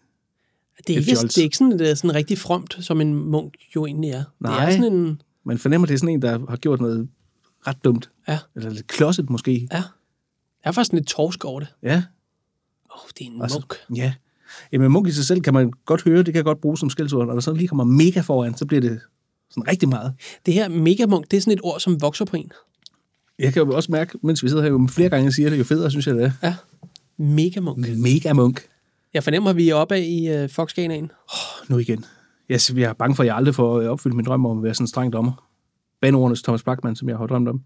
Det 0.88 0.94
er, 0.96 1.00
ikke, 1.00 1.12
det 1.12 1.38
er 1.38 1.44
ikke 1.44 1.58
sådan, 1.58 1.80
det 1.80 1.90
er 1.90 1.96
sådan 1.96 2.16
rigtig 2.16 2.38
fromt, 2.38 2.78
som 2.80 3.02
en 3.02 3.16
munk 3.16 3.54
jo 3.76 3.86
egentlig 3.86 4.10
er. 4.10 4.18
Det 4.18 4.26
Nej. 4.40 4.68
er 4.68 4.72
sådan 4.72 4.94
en... 4.94 5.22
man 5.44 5.58
fornemmer, 5.58 5.88
det 5.88 5.94
er 5.94 5.98
sådan 5.98 6.14
en, 6.14 6.22
der 6.22 6.50
har 6.50 6.58
gjort 6.58 6.82
noget 6.82 7.08
ret 7.68 7.84
dumt. 7.84 8.10
Ja. 8.28 8.40
Eller 8.56 8.70
lidt 8.70 8.88
klodset 8.88 9.30
måske. 9.30 9.68
Ja. 9.72 9.78
Jeg 10.64 10.70
er 10.70 10.72
faktisk 10.72 10.94
lidt 10.94 11.08
torsk 11.08 11.46
over 11.46 11.60
det. 11.60 11.70
Ja. 11.84 12.04
Åh, 12.96 13.04
oh, 13.04 13.10
det 13.20 13.28
er 13.28 13.32
en 13.32 13.42
Og 13.42 13.50
så- 13.50 13.56
munk. 13.60 13.98
Ja. 13.98 14.14
Jamen, 14.72 14.92
munk 14.92 15.08
i 15.08 15.12
sig 15.12 15.26
selv 15.26 15.42
kan 15.42 15.54
man 15.54 15.72
godt 15.86 16.04
høre, 16.04 16.18
det 16.18 16.26
kan 16.26 16.36
jeg 16.36 16.44
godt 16.44 16.62
bruge 16.62 16.78
som 16.78 16.90
skældsord. 16.90 17.28
Når 17.28 17.34
der 17.34 17.42
så 17.42 17.54
lige 17.54 17.68
kommer 17.68 17.84
mega 17.84 18.20
foran, 18.22 18.58
så 18.58 18.66
bliver 18.66 18.82
det 18.82 19.00
sådan 19.50 19.68
rigtig 19.68 19.90
meget. 19.90 20.14
Det 20.46 20.54
her 20.54 20.70
megamunk, 20.70 21.32
det 21.32 21.38
er 21.38 21.42
sådan 21.42 21.54
et 21.54 21.60
ord, 21.64 21.80
som 21.80 22.02
vokser 22.02 22.26
på 22.26 22.38
en. 22.38 22.52
Jeg 23.40 23.54
kan 23.54 23.64
jo 23.64 23.76
også 23.76 23.92
mærke, 23.92 24.18
mens 24.24 24.44
vi 24.44 24.50
sidder 24.50 24.64
her, 24.64 24.70
jo 24.70 24.88
flere 24.90 25.10
gange 25.10 25.26
jeg 25.26 25.34
siger 25.34 25.50
det, 25.50 25.60
jo 25.60 25.64
federe 25.64 25.92
synes 25.92 26.08
jeg 26.08 26.16
det 26.16 26.24
er. 26.24 26.32
Ja. 26.44 26.56
Megamunk. 27.24 27.88
Mega 27.98 28.34
munk. 28.34 28.62
Jeg 29.14 29.24
fornemmer, 29.24 29.50
at 29.50 29.56
vi 29.56 29.70
er 29.70 29.76
oppe 29.76 30.00
i 30.06 30.28
øh, 30.30 30.50
Fox-skalaen. 30.50 31.12
Nu 31.70 31.78
igen. 31.78 32.06
Jeg, 32.50 32.60
jeg 32.76 32.90
er 32.90 32.94
bange 32.94 33.16
for, 33.16 33.24
at 33.24 33.28
jeg 33.28 33.36
aldrig 33.36 33.56
får 33.56 33.80
øh, 33.80 33.90
opfyldt 33.90 34.16
min 34.16 34.26
drøm 34.26 34.46
om 34.46 34.58
at 34.58 34.64
være 34.64 34.74
sådan 34.74 34.84
en 34.84 34.88
streng 34.88 35.14
dommer. 35.14 35.48
Baneordernes 36.02 36.42
Thomas 36.42 36.64
Bachmann, 36.64 36.96
som 36.96 37.10
jeg 37.10 37.18
har 37.18 37.28
drømt 37.28 37.48
om. 37.50 37.62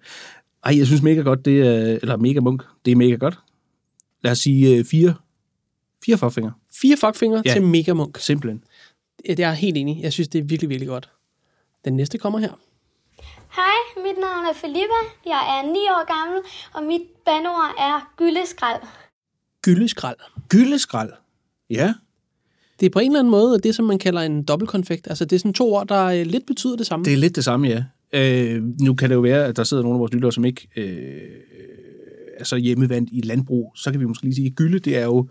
Ej, 0.65 0.77
jeg 0.77 0.85
synes 0.87 1.01
mega 1.01 1.21
godt, 1.21 1.45
det 1.45 1.61
er, 1.67 1.97
eller 2.01 2.17
mega 2.17 2.39
munk, 2.39 2.63
det 2.85 2.91
er 2.91 2.95
mega 2.95 3.15
godt. 3.15 3.39
Lad 4.21 4.32
os 4.32 4.39
sige 4.39 4.75
øh, 4.77 4.86
fire, 4.86 5.15
fire 6.06 6.17
forfinger. 6.17 6.51
Fire 6.82 6.97
fuckfingre 6.97 7.41
Ja. 7.45 7.53
til 7.53 7.63
megamunk. 7.63 8.17
Simpelthen. 8.19 8.63
Jeg 9.38 9.49
er 9.49 9.53
helt 9.53 9.77
enig. 9.77 9.99
Jeg 10.03 10.13
synes, 10.13 10.27
det 10.27 10.39
er 10.39 10.43
virkelig, 10.43 10.69
virkelig 10.69 10.88
godt. 10.88 11.10
Den 11.86 11.93
næste 11.95 12.17
kommer 12.17 12.39
her. 12.39 12.51
Hej, 13.56 14.03
mit 14.08 14.17
navn 14.21 14.45
er 14.45 14.53
Filippa. 14.53 14.99
Jeg 15.25 15.60
er 15.60 15.71
9 15.71 15.77
år 15.80 16.17
gammel, 16.17 16.41
og 16.73 16.84
mit 16.84 17.01
bandord 17.25 17.75
er 17.80 18.13
gyldeskrald. 18.17 18.82
Gyldeskrald. 19.62 20.17
Gyldeskrald. 20.49 21.12
Ja. 21.69 21.93
Det 22.80 22.86
er 22.86 22.89
på 22.89 22.99
en 22.99 23.12
eller 23.12 23.19
anden 23.19 23.32
måde 23.32 23.60
det, 23.60 23.75
som 23.75 23.86
man 23.86 23.99
kalder 23.99 24.21
en 24.21 24.43
dobbeltkonfekt. 24.43 25.08
Altså, 25.08 25.25
det 25.25 25.36
er 25.36 25.39
sådan 25.39 25.53
to 25.53 25.73
ord, 25.73 25.88
der 25.88 26.06
øh, 26.06 26.25
lidt 26.25 26.45
betyder 26.45 26.75
det 26.75 26.86
samme. 26.88 27.06
Det 27.06 27.13
er 27.13 27.17
lidt 27.17 27.36
det 27.36 27.43
samme, 27.43 27.67
ja. 27.67 27.84
Øh, 28.13 28.63
nu 28.82 28.93
kan 28.93 29.10
det 29.10 29.15
jo 29.15 29.19
være, 29.19 29.45
at 29.45 29.56
der 29.58 29.63
sidder 29.63 29.84
nogle 29.84 29.95
af 29.95 29.99
vores 29.99 30.13
lyttere, 30.13 30.32
som 30.32 30.45
ikke 30.45 30.67
øh, 30.75 31.21
er 32.39 32.43
så 32.43 32.56
hjemmevandt 32.56 33.10
i 33.13 33.21
landbrug. 33.21 33.73
Så 33.76 33.91
kan 33.91 34.00
vi 34.00 34.06
måske 34.06 34.23
lige 34.23 34.36
sige, 34.36 34.47
at 34.47 34.56
gylde, 34.56 34.80
det 34.80 34.97
er 34.97 35.04
jo 35.04 35.30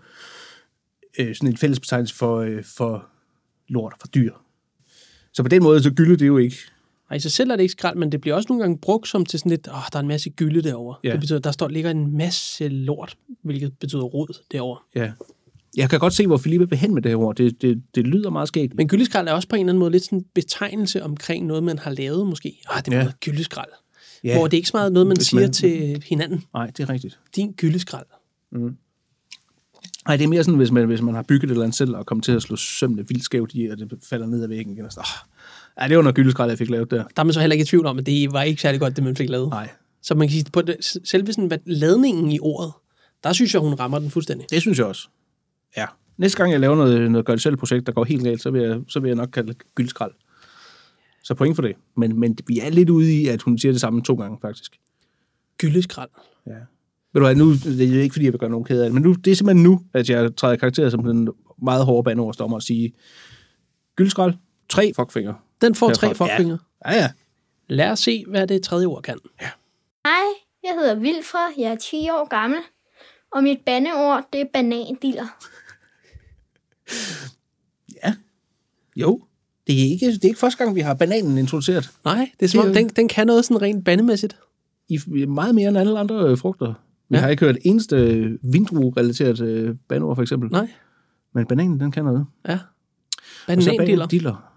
øh, 1.19 1.35
sådan 1.35 1.49
en 1.49 1.57
fælles 1.57 1.79
betegnelse 1.79 2.15
for, 2.15 2.37
øh, 2.37 2.63
for 2.63 3.07
lort, 3.67 3.93
for 3.99 4.07
dyr. 4.07 4.33
Så 5.33 5.43
på 5.43 5.49
den 5.49 5.63
måde, 5.63 5.83
så 5.83 5.93
gylde 5.93 6.11
det 6.11 6.21
er 6.21 6.27
jo 6.27 6.37
ikke. 6.37 6.57
Og 7.09 7.15
i 7.15 7.19
sig 7.19 7.31
selv 7.31 7.51
er 7.51 7.55
det 7.55 7.63
ikke 7.63 7.71
skrald, 7.71 7.97
men 7.97 8.11
det 8.11 8.21
bliver 8.21 8.35
også 8.35 8.47
nogle 8.49 8.63
gange 8.63 8.77
brugt 8.77 9.07
som 9.07 9.25
til 9.25 9.39
sådan 9.39 9.49
lidt, 9.49 9.67
åh, 9.67 9.73
der 9.91 9.97
er 9.97 10.01
en 10.01 10.07
masse 10.07 10.29
gylde 10.29 10.61
derovre. 10.61 10.97
Ja. 11.03 11.11
Det 11.11 11.19
betyder, 11.19 11.39
der 11.39 11.51
står 11.51 11.67
ligger 11.67 11.91
en 11.91 12.17
masse 12.17 12.67
lort, 12.67 13.17
hvilket 13.41 13.73
betyder 13.79 14.03
rod 14.03 14.43
derovre. 14.51 14.79
Ja. 14.95 15.11
Jeg 15.77 15.89
kan 15.89 15.99
godt 15.99 16.13
se, 16.13 16.27
hvor 16.27 16.37
Philippe 16.37 16.69
vil 16.69 16.77
hen 16.77 16.93
med 16.93 17.01
det 17.01 17.11
her 17.11 17.17
ord. 17.17 17.35
Det, 17.35 17.61
det, 17.61 17.83
det 17.95 18.07
lyder 18.07 18.29
meget 18.29 18.47
skægt. 18.47 18.75
Men 18.75 18.87
gyldeskrald 18.87 19.27
er 19.27 19.31
også 19.31 19.47
på 19.47 19.55
en 19.55 19.59
eller 19.59 19.71
anden 19.71 19.79
måde 19.79 19.91
lidt 19.91 20.03
sådan 20.03 20.19
en 20.19 20.25
betegnelse 20.33 21.03
omkring 21.03 21.45
noget, 21.45 21.63
man 21.63 21.79
har 21.79 21.91
lavet 21.91 22.27
måske. 22.27 22.61
Ah, 22.69 22.85
det 22.85 22.93
er 22.93 22.97
ja. 22.97 23.11
gyldeskrald. 23.21 23.69
Ja. 24.23 24.29
Ja. 24.29 24.37
Hvor 24.37 24.47
det 24.47 24.53
er 24.53 24.57
ikke 24.57 24.69
så 24.69 24.77
meget 24.77 24.93
noget, 24.93 25.07
man 25.07 25.17
Hvis 25.17 25.27
siger 25.27 25.41
man- 25.41 25.53
til 25.53 26.03
hinanden. 26.09 26.43
Nej, 26.53 26.71
det 26.77 26.79
er 26.83 26.89
rigtigt. 26.89 27.19
Din 27.35 27.51
gyldeskrald. 27.57 28.05
Nej, 30.07 30.17
det 30.17 30.23
er 30.23 30.27
mere 30.27 30.43
sådan, 30.43 30.57
hvis 30.57 30.71
man, 30.71 30.85
hvis 30.87 31.01
man 31.01 31.15
har 31.15 31.21
bygget 31.23 31.43
et 31.43 31.51
eller 31.51 31.63
andet 31.63 31.77
selv, 31.77 31.95
og 31.95 32.05
kommer 32.05 32.21
til 32.21 32.31
at 32.31 32.41
slå 32.41 32.55
sømmene 32.55 33.07
vildt 33.07 33.23
skævt 33.23 33.51
i, 33.53 33.67
og 33.67 33.77
det 33.77 33.93
falder 34.09 34.27
ned 34.27 34.43
ad 34.43 34.47
væggen 34.47 34.73
igen. 34.73 34.85
Og 34.85 34.91
så, 34.91 34.99
ah, 34.99 35.27
ej, 35.77 35.87
det 35.87 35.97
var 35.97 36.03
noget 36.03 36.15
gyldeskrald, 36.15 36.49
jeg 36.49 36.57
fik 36.57 36.69
lavet 36.69 36.91
der. 36.91 36.97
Der 37.03 37.19
er 37.21 37.23
man 37.23 37.33
så 37.33 37.39
heller 37.39 37.53
ikke 37.53 37.63
i 37.63 37.65
tvivl 37.65 37.85
om, 37.85 37.97
at 37.99 38.05
det 38.05 38.33
var 38.33 38.43
ikke 38.43 38.61
særlig 38.61 38.79
godt, 38.79 38.95
det 38.95 39.03
man 39.03 39.15
fik 39.15 39.29
lavet. 39.29 39.49
Nej, 39.49 39.69
Så 40.01 40.15
man 40.15 40.27
kan 40.27 40.33
sige, 40.33 40.45
på 40.53 40.61
det, 40.61 40.75
selve 41.03 41.33
sådan, 41.33 41.47
hvad, 41.47 41.57
ladningen 41.65 42.31
i 42.31 42.39
ordet, 42.41 42.71
der 43.23 43.33
synes 43.33 43.53
jeg, 43.53 43.61
hun 43.61 43.73
rammer 43.73 43.99
den 43.99 44.09
fuldstændig. 44.11 44.47
det 44.51 44.61
synes 44.61 44.77
jeg 44.77 44.85
også. 44.87 45.07
Ja. 45.77 45.85
Næste 46.17 46.37
gang, 46.37 46.51
jeg 46.51 46.59
laver 46.59 46.75
noget, 46.75 47.11
noget 47.11 47.25
gør 47.25 47.33
det 47.33 47.41
selv 47.43 47.57
projekt, 47.57 47.85
der 47.87 47.91
går 47.91 48.03
helt 48.03 48.23
galt, 48.23 48.41
så 48.41 48.51
vil 48.51 48.61
jeg, 48.61 48.79
så 48.87 48.99
vil 48.99 49.07
jeg 49.07 49.15
nok 49.15 49.29
kalde 49.29 49.47
det 49.53 49.57
gyldskrald. 49.75 50.11
Så 51.27 51.35
point 51.35 51.55
for 51.55 51.61
det. 51.61 51.75
Men, 51.97 52.19
men 52.19 52.37
vi 52.47 52.59
er 52.59 52.69
lidt 52.69 52.89
ude 52.89 53.21
i, 53.21 53.27
at 53.27 53.41
hun 53.41 53.57
siger 53.57 53.71
det 53.71 53.81
samme 53.81 54.03
to 54.03 54.15
gange, 54.15 54.37
faktisk. 54.41 54.79
Gyldeskrald. 55.57 56.09
Ja. 56.45 56.51
Ved 57.13 57.21
du 57.21 57.25
hvad, 57.25 57.35
nu, 57.35 57.53
det 57.53 57.97
er 57.97 58.01
ikke 58.01 58.13
fordi, 58.13 58.25
jeg 58.25 58.33
vil 58.33 58.39
gøre 58.39 58.49
nogen 58.49 58.65
ked 58.65 58.81
af 58.81 58.85
det, 58.85 58.93
men 58.93 59.03
nu, 59.03 59.13
det 59.13 59.31
er 59.31 59.35
simpelthen 59.35 59.63
nu, 59.63 59.81
at 59.93 60.09
jeg 60.09 60.35
træder 60.35 60.55
karakter 60.55 60.89
som 60.89 61.03
den 61.03 61.29
meget 61.61 61.85
hårde 61.85 62.03
bandeordsdommer 62.03 62.57
og 62.57 62.63
sige, 62.63 62.93
gyldskrald, 63.95 64.33
tre 64.69 64.91
fuckfinger. 64.95 65.33
Den 65.61 65.75
får 65.75 65.89
tre 65.89 66.15
fuckfinger. 66.15 66.57
Ja, 66.85 66.95
ja. 66.95 67.11
Lad 67.67 67.91
os 67.91 67.99
se, 67.99 68.25
hvad 68.27 68.47
det 68.47 68.63
tredje 68.63 68.85
ord 68.85 69.03
kan. 69.03 69.19
Hej, 69.39 70.25
jeg 70.63 70.73
hedder 70.73 70.95
Vilfred. 70.95 71.53
Jeg 71.57 71.71
er 71.71 71.75
10 71.75 72.09
år 72.09 72.27
gammel, 72.29 72.59
og 73.31 73.43
mit 73.43 73.59
bandeord, 73.65 74.27
det 74.33 74.41
er 74.41 74.45
banandiller. 74.53 75.27
Ja. 78.03 78.15
Jo. 78.95 79.23
Det 79.67 79.75
er, 79.81 79.89
ikke, 79.91 80.05
det 80.11 80.23
er 80.23 80.27
ikke 80.27 80.39
første 80.39 80.63
gang, 80.63 80.75
vi 80.75 80.81
har 80.81 80.93
bananen 80.93 81.37
introduceret. 81.37 81.91
Nej, 82.05 82.31
det 82.39 82.45
er 82.45 82.49
som 82.49 82.67
om, 82.67 82.73
den, 82.73 82.89
den 82.89 83.07
kan 83.07 83.27
noget 83.27 83.45
sådan 83.45 83.61
rent 83.61 83.85
bandemæssigt. 83.85 84.37
I 84.89 84.99
meget 85.27 85.55
mere 85.55 85.69
end 85.69 85.77
alle 85.77 85.99
andre 85.99 86.29
øh, 86.29 86.37
frugter. 86.37 86.73
Vi 87.09 87.15
ja. 87.15 87.21
Har 87.21 87.29
ikke 87.29 87.45
hørt 87.45 87.57
eneste 87.65 87.95
øh, 87.95 88.31
vindrue-relateret 88.53 89.39
øh, 89.41 89.75
banord, 89.89 90.15
for 90.15 90.21
eksempel. 90.21 90.49
Nej, 90.51 90.67
Men 91.33 91.45
bananen, 91.45 91.79
den 91.79 91.91
kan 91.91 92.05
noget. 92.05 92.25
ja. 92.47 92.59
Banandiller. 93.47 93.77
banandiller. 93.77 94.53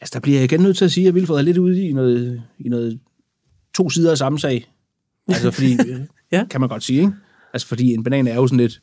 Altså, 0.00 0.10
der 0.14 0.20
bliver 0.20 0.38
jeg 0.38 0.44
igen 0.44 0.60
nødt 0.60 0.76
til 0.76 0.84
at 0.84 0.92
sige, 0.92 1.08
at 1.08 1.14
Vilfred 1.14 1.36
er 1.38 1.42
lidt 1.42 1.58
ude 1.58 1.82
i 1.82 1.92
noget, 1.92 2.42
i 2.58 2.68
noget 2.68 3.00
to 3.74 3.90
sider 3.90 4.10
af 4.10 4.18
samme 4.18 4.38
sag. 4.38 4.70
Altså, 5.28 5.50
fordi, 5.50 5.72
øh, 5.90 6.00
Ja. 6.32 6.44
kan 6.50 6.60
man 6.60 6.68
godt 6.68 6.82
sige, 6.82 7.00
ikke? 7.00 7.12
Altså, 7.52 7.68
fordi 7.68 7.94
en 7.94 8.04
banan 8.04 8.26
er 8.26 8.34
jo 8.34 8.46
sådan 8.46 8.58
lidt, 8.60 8.82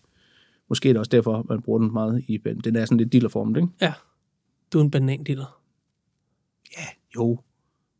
måske 0.69 0.89
er 0.89 0.93
det 0.93 0.99
også 0.99 1.09
derfor, 1.09 1.45
man 1.49 1.61
bruger 1.61 1.79
den 1.79 1.93
meget 1.93 2.23
i, 2.27 2.37
den 2.63 2.75
er 2.75 2.85
sådan 2.85 2.97
lidt 2.97 3.13
dillerformet, 3.13 3.57
ikke? 3.57 3.67
Ja. 3.81 3.93
Du 4.73 4.79
er 4.79 4.83
en 4.83 4.91
banandiller. 4.91 5.61
Ja, 6.77 6.85
jo. 7.15 7.27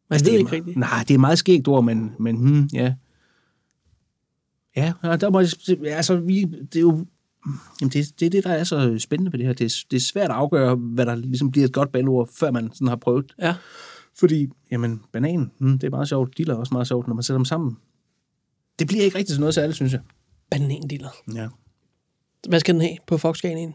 Man 0.09 0.15
Altså, 0.15 0.25
ved 0.25 0.33
er 0.33 0.39
ikke 0.39 0.51
rigtigt. 0.51 0.77
Nej, 0.77 0.99
det 0.99 1.11
er 1.11 1.15
et 1.15 1.19
meget 1.19 1.37
skægt 1.37 1.67
ord, 1.67 1.83
men, 1.83 2.11
men 2.19 2.35
hmm, 2.35 2.69
ja. 2.73 2.93
Ja, 4.75 4.93
der 5.03 5.29
må 5.29 5.39
jeg, 5.39 5.93
altså, 5.93 6.15
vi, 6.15 6.43
det 6.43 6.75
er 6.75 6.79
jo, 6.79 7.05
jamen 7.81 7.91
det, 7.93 8.19
det 8.19 8.25
er 8.25 8.29
det, 8.29 8.43
der 8.43 8.51
er 8.51 8.63
så 8.63 8.99
spændende 8.99 9.31
ved 9.31 9.39
det 9.39 9.47
her. 9.47 9.53
Det 9.53 9.65
er, 9.65 9.83
det 9.91 9.97
er 9.97 10.01
svært 10.01 10.29
at 10.29 10.35
afgøre, 10.35 10.75
hvad 10.75 11.05
der 11.05 11.15
ligesom 11.15 11.51
bliver 11.51 11.67
et 11.67 11.73
godt 11.73 11.91
bandord, 11.91 12.29
før 12.33 12.51
man 12.51 12.69
sådan 12.73 12.87
har 12.87 12.95
prøvet. 12.95 13.33
Ja. 13.39 13.55
Fordi, 14.19 14.47
jamen, 14.71 15.01
banan, 15.11 15.51
hmm, 15.59 15.79
det 15.79 15.87
er 15.87 15.91
meget 15.91 16.09
sjovt. 16.09 16.37
Diller 16.37 16.53
er 16.53 16.57
også 16.57 16.73
meget 16.73 16.87
sjovt, 16.87 17.07
når 17.07 17.15
man 17.15 17.23
sætter 17.23 17.37
dem 17.37 17.45
sammen. 17.45 17.77
Det 18.79 18.87
bliver 18.87 19.03
ikke 19.03 19.17
rigtig 19.17 19.33
til 19.33 19.39
noget 19.39 19.55
særligt, 19.55 19.75
synes 19.75 19.93
jeg. 19.93 20.01
Banandiller. 20.51 21.09
Ja. 21.35 21.47
Hvad 22.49 22.59
skal 22.59 22.73
den 22.73 22.81
have 22.81 22.97
på 23.07 23.17
Fox-skalaen? 23.17 23.73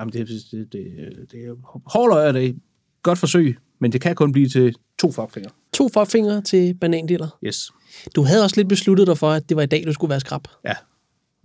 Jamen, 0.00 0.12
det, 0.12 0.28
det, 0.28 0.42
det, 0.52 0.72
det, 0.72 1.32
det 1.32 1.40
er 1.44 1.54
hårdt 1.86 2.14
øje, 2.14 2.32
det 2.32 2.56
godt 3.02 3.18
forsøg, 3.18 3.56
men 3.78 3.92
det 3.92 4.00
kan 4.00 4.14
kun 4.14 4.32
blive 4.32 4.48
til 4.48 4.74
to 4.98 5.12
fuckfinger. 5.12 5.50
To 5.72 5.88
forfingre 5.88 6.42
til 6.42 6.74
banandiller. 6.74 7.38
Yes. 7.44 7.70
Du 8.16 8.22
havde 8.22 8.44
også 8.44 8.56
lidt 8.56 8.68
besluttet 8.68 9.06
dig 9.06 9.18
for, 9.18 9.30
at 9.30 9.48
det 9.48 9.56
var 9.56 9.62
i 9.62 9.66
dag, 9.66 9.82
du 9.86 9.92
skulle 9.92 10.10
være 10.10 10.20
skrab. 10.20 10.42
Ja. 10.64 10.74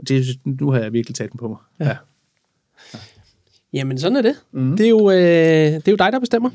Det, 0.08 0.26
nu 0.46 0.72
har 0.72 0.80
jeg 0.80 0.94
virkelig 0.94 1.16
taget 1.16 1.32
den 1.32 1.38
på 1.38 1.48
mig. 1.48 1.58
Ja. 1.80 1.86
ja. 1.86 1.98
Jamen, 3.74 4.00
sådan 4.00 4.16
er 4.16 4.22
det. 4.22 4.36
Mm. 4.52 4.78
Det, 4.78 4.86
er 4.86 4.90
jo, 4.90 5.12
øh, 5.12 5.18
det 5.18 5.88
er 5.88 5.92
jo 5.92 5.96
dig, 5.96 6.12
der 6.12 6.20
bestemmer. 6.20 6.50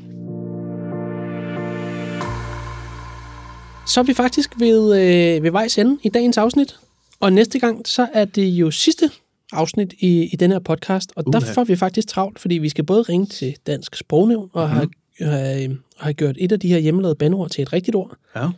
Så 3.87 3.99
er 3.99 4.03
vi 4.03 4.13
faktisk 4.13 4.59
ved, 4.59 4.95
øh, 4.95 5.43
ved 5.43 5.51
vejs 5.51 5.77
ende 5.77 5.97
i 6.03 6.09
dagens 6.09 6.37
afsnit. 6.37 6.79
Og 7.19 7.33
næste 7.33 7.59
gang, 7.59 7.87
så 7.87 8.07
er 8.13 8.25
det 8.25 8.45
jo 8.45 8.71
sidste 8.71 9.11
afsnit 9.51 9.93
i, 9.99 10.23
i 10.33 10.35
den 10.35 10.51
her 10.51 10.59
podcast. 10.59 11.11
Og 11.15 11.23
uh, 11.27 11.33
der 11.33 11.39
får 11.39 11.63
vi 11.63 11.75
faktisk 11.75 12.07
travlt, 12.07 12.39
fordi 12.39 12.55
vi 12.57 12.69
skal 12.69 12.83
både 12.83 13.01
ringe 13.01 13.25
til 13.25 13.55
Dansk 13.67 13.95
Sprognævn 13.95 14.49
og 14.53 14.67
Mhm. 14.69 14.75
have, 14.77 14.89
have, 15.31 15.77
have 15.97 16.13
gjort 16.13 16.35
et 16.39 16.51
af 16.51 16.59
de 16.59 16.67
her 16.67 16.77
hjemmelavede 16.77 17.15
bandord 17.15 17.49
til 17.49 17.61
et 17.61 17.73
rigtigt 17.73 17.95
ord. 17.95 18.15
Ja. 18.35 18.49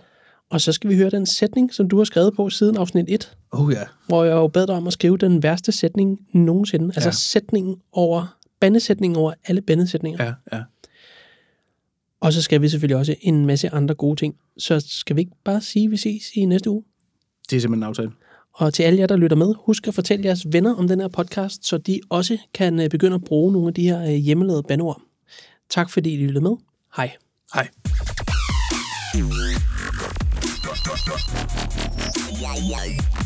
Og 0.50 0.62
så 0.62 0.72
skal 0.72 0.90
vi 0.90 0.96
høre 0.96 1.10
den 1.10 1.26
sætning, 1.26 1.74
som 1.74 1.90
du 1.90 1.98
har 1.98 2.04
skrevet 2.04 2.34
på 2.36 2.50
siden 2.50 2.78
afsnit 2.78 3.06
1, 3.10 3.38
Oh 3.52 3.74
ja. 3.74 3.84
hvor 4.08 4.24
jeg 4.24 4.34
jo 4.34 4.48
bad 4.48 4.68
dig 4.68 4.76
om 4.76 4.88
at 4.88 4.94
skrive 4.94 5.18
den 5.18 5.44
værste 5.44 5.72
sætning 5.72 6.20
nogensinde. 6.34 6.86
Altså 6.86 7.08
Ja. 7.08 7.12
sætningen 7.14 7.76
over, 7.92 8.38
bandesætningen 8.60 9.18
over 9.18 9.34
alle 9.46 9.62
bandesætninger. 9.62 10.24
Ja, 10.26 10.34
ja. 10.58 10.64
Og 12.22 12.34
så 12.34 12.42
skal 12.42 12.62
vi 12.62 12.70
selvfølgelig 12.70 12.98
også 12.98 13.16
en 13.22 13.46
masse 13.46 13.70
andre 13.70 13.96
gode 13.96 14.16
ting. 14.16 14.36
Så 14.58 14.80
skal 14.88 15.16
vi 15.16 15.22
ikke 15.22 15.32
bare 15.46 15.62
sige, 15.62 15.86
at 15.86 15.92
vi 15.92 15.98
ses 15.98 16.24
i 16.36 16.46
næste 16.46 16.70
uge? 16.70 16.84
Det 17.50 17.56
er 17.56 17.62
simpelthen 17.62 17.84
en 17.84 17.88
aftale. 17.88 18.12
Og 18.54 18.74
til 18.74 18.84
alle 18.84 19.00
jer, 19.00 19.08
der 19.08 19.16
lytter 19.18 19.38
med, 19.38 19.54
husk 19.66 19.88
at 19.88 19.94
fortælle 19.94 20.26
jeres 20.26 20.46
venner 20.52 20.76
om 20.76 20.88
den 20.88 21.00
her 21.00 21.08
podcast, 21.08 21.68
så 21.68 21.78
de 21.78 22.00
også 22.10 22.38
kan 22.54 22.80
øh, 22.80 22.90
begynde 22.90 23.16
at 23.16 23.24
bruge 23.24 23.54
nogle 23.54 23.68
af 23.68 23.74
de 23.74 23.84
her 23.84 24.02
øh, 24.02 24.10
hjemmelavede 24.10 24.64
bandeord. 24.64 25.02
Tak 25.70 25.90
fordi 25.90 26.14
I 26.14 26.18
lyttede 26.18 26.44
med. 26.44 26.52
Hej. 26.96 27.12
Hej. 27.54 27.68
Yeah, 32.42 32.58
yeah. 32.72 33.23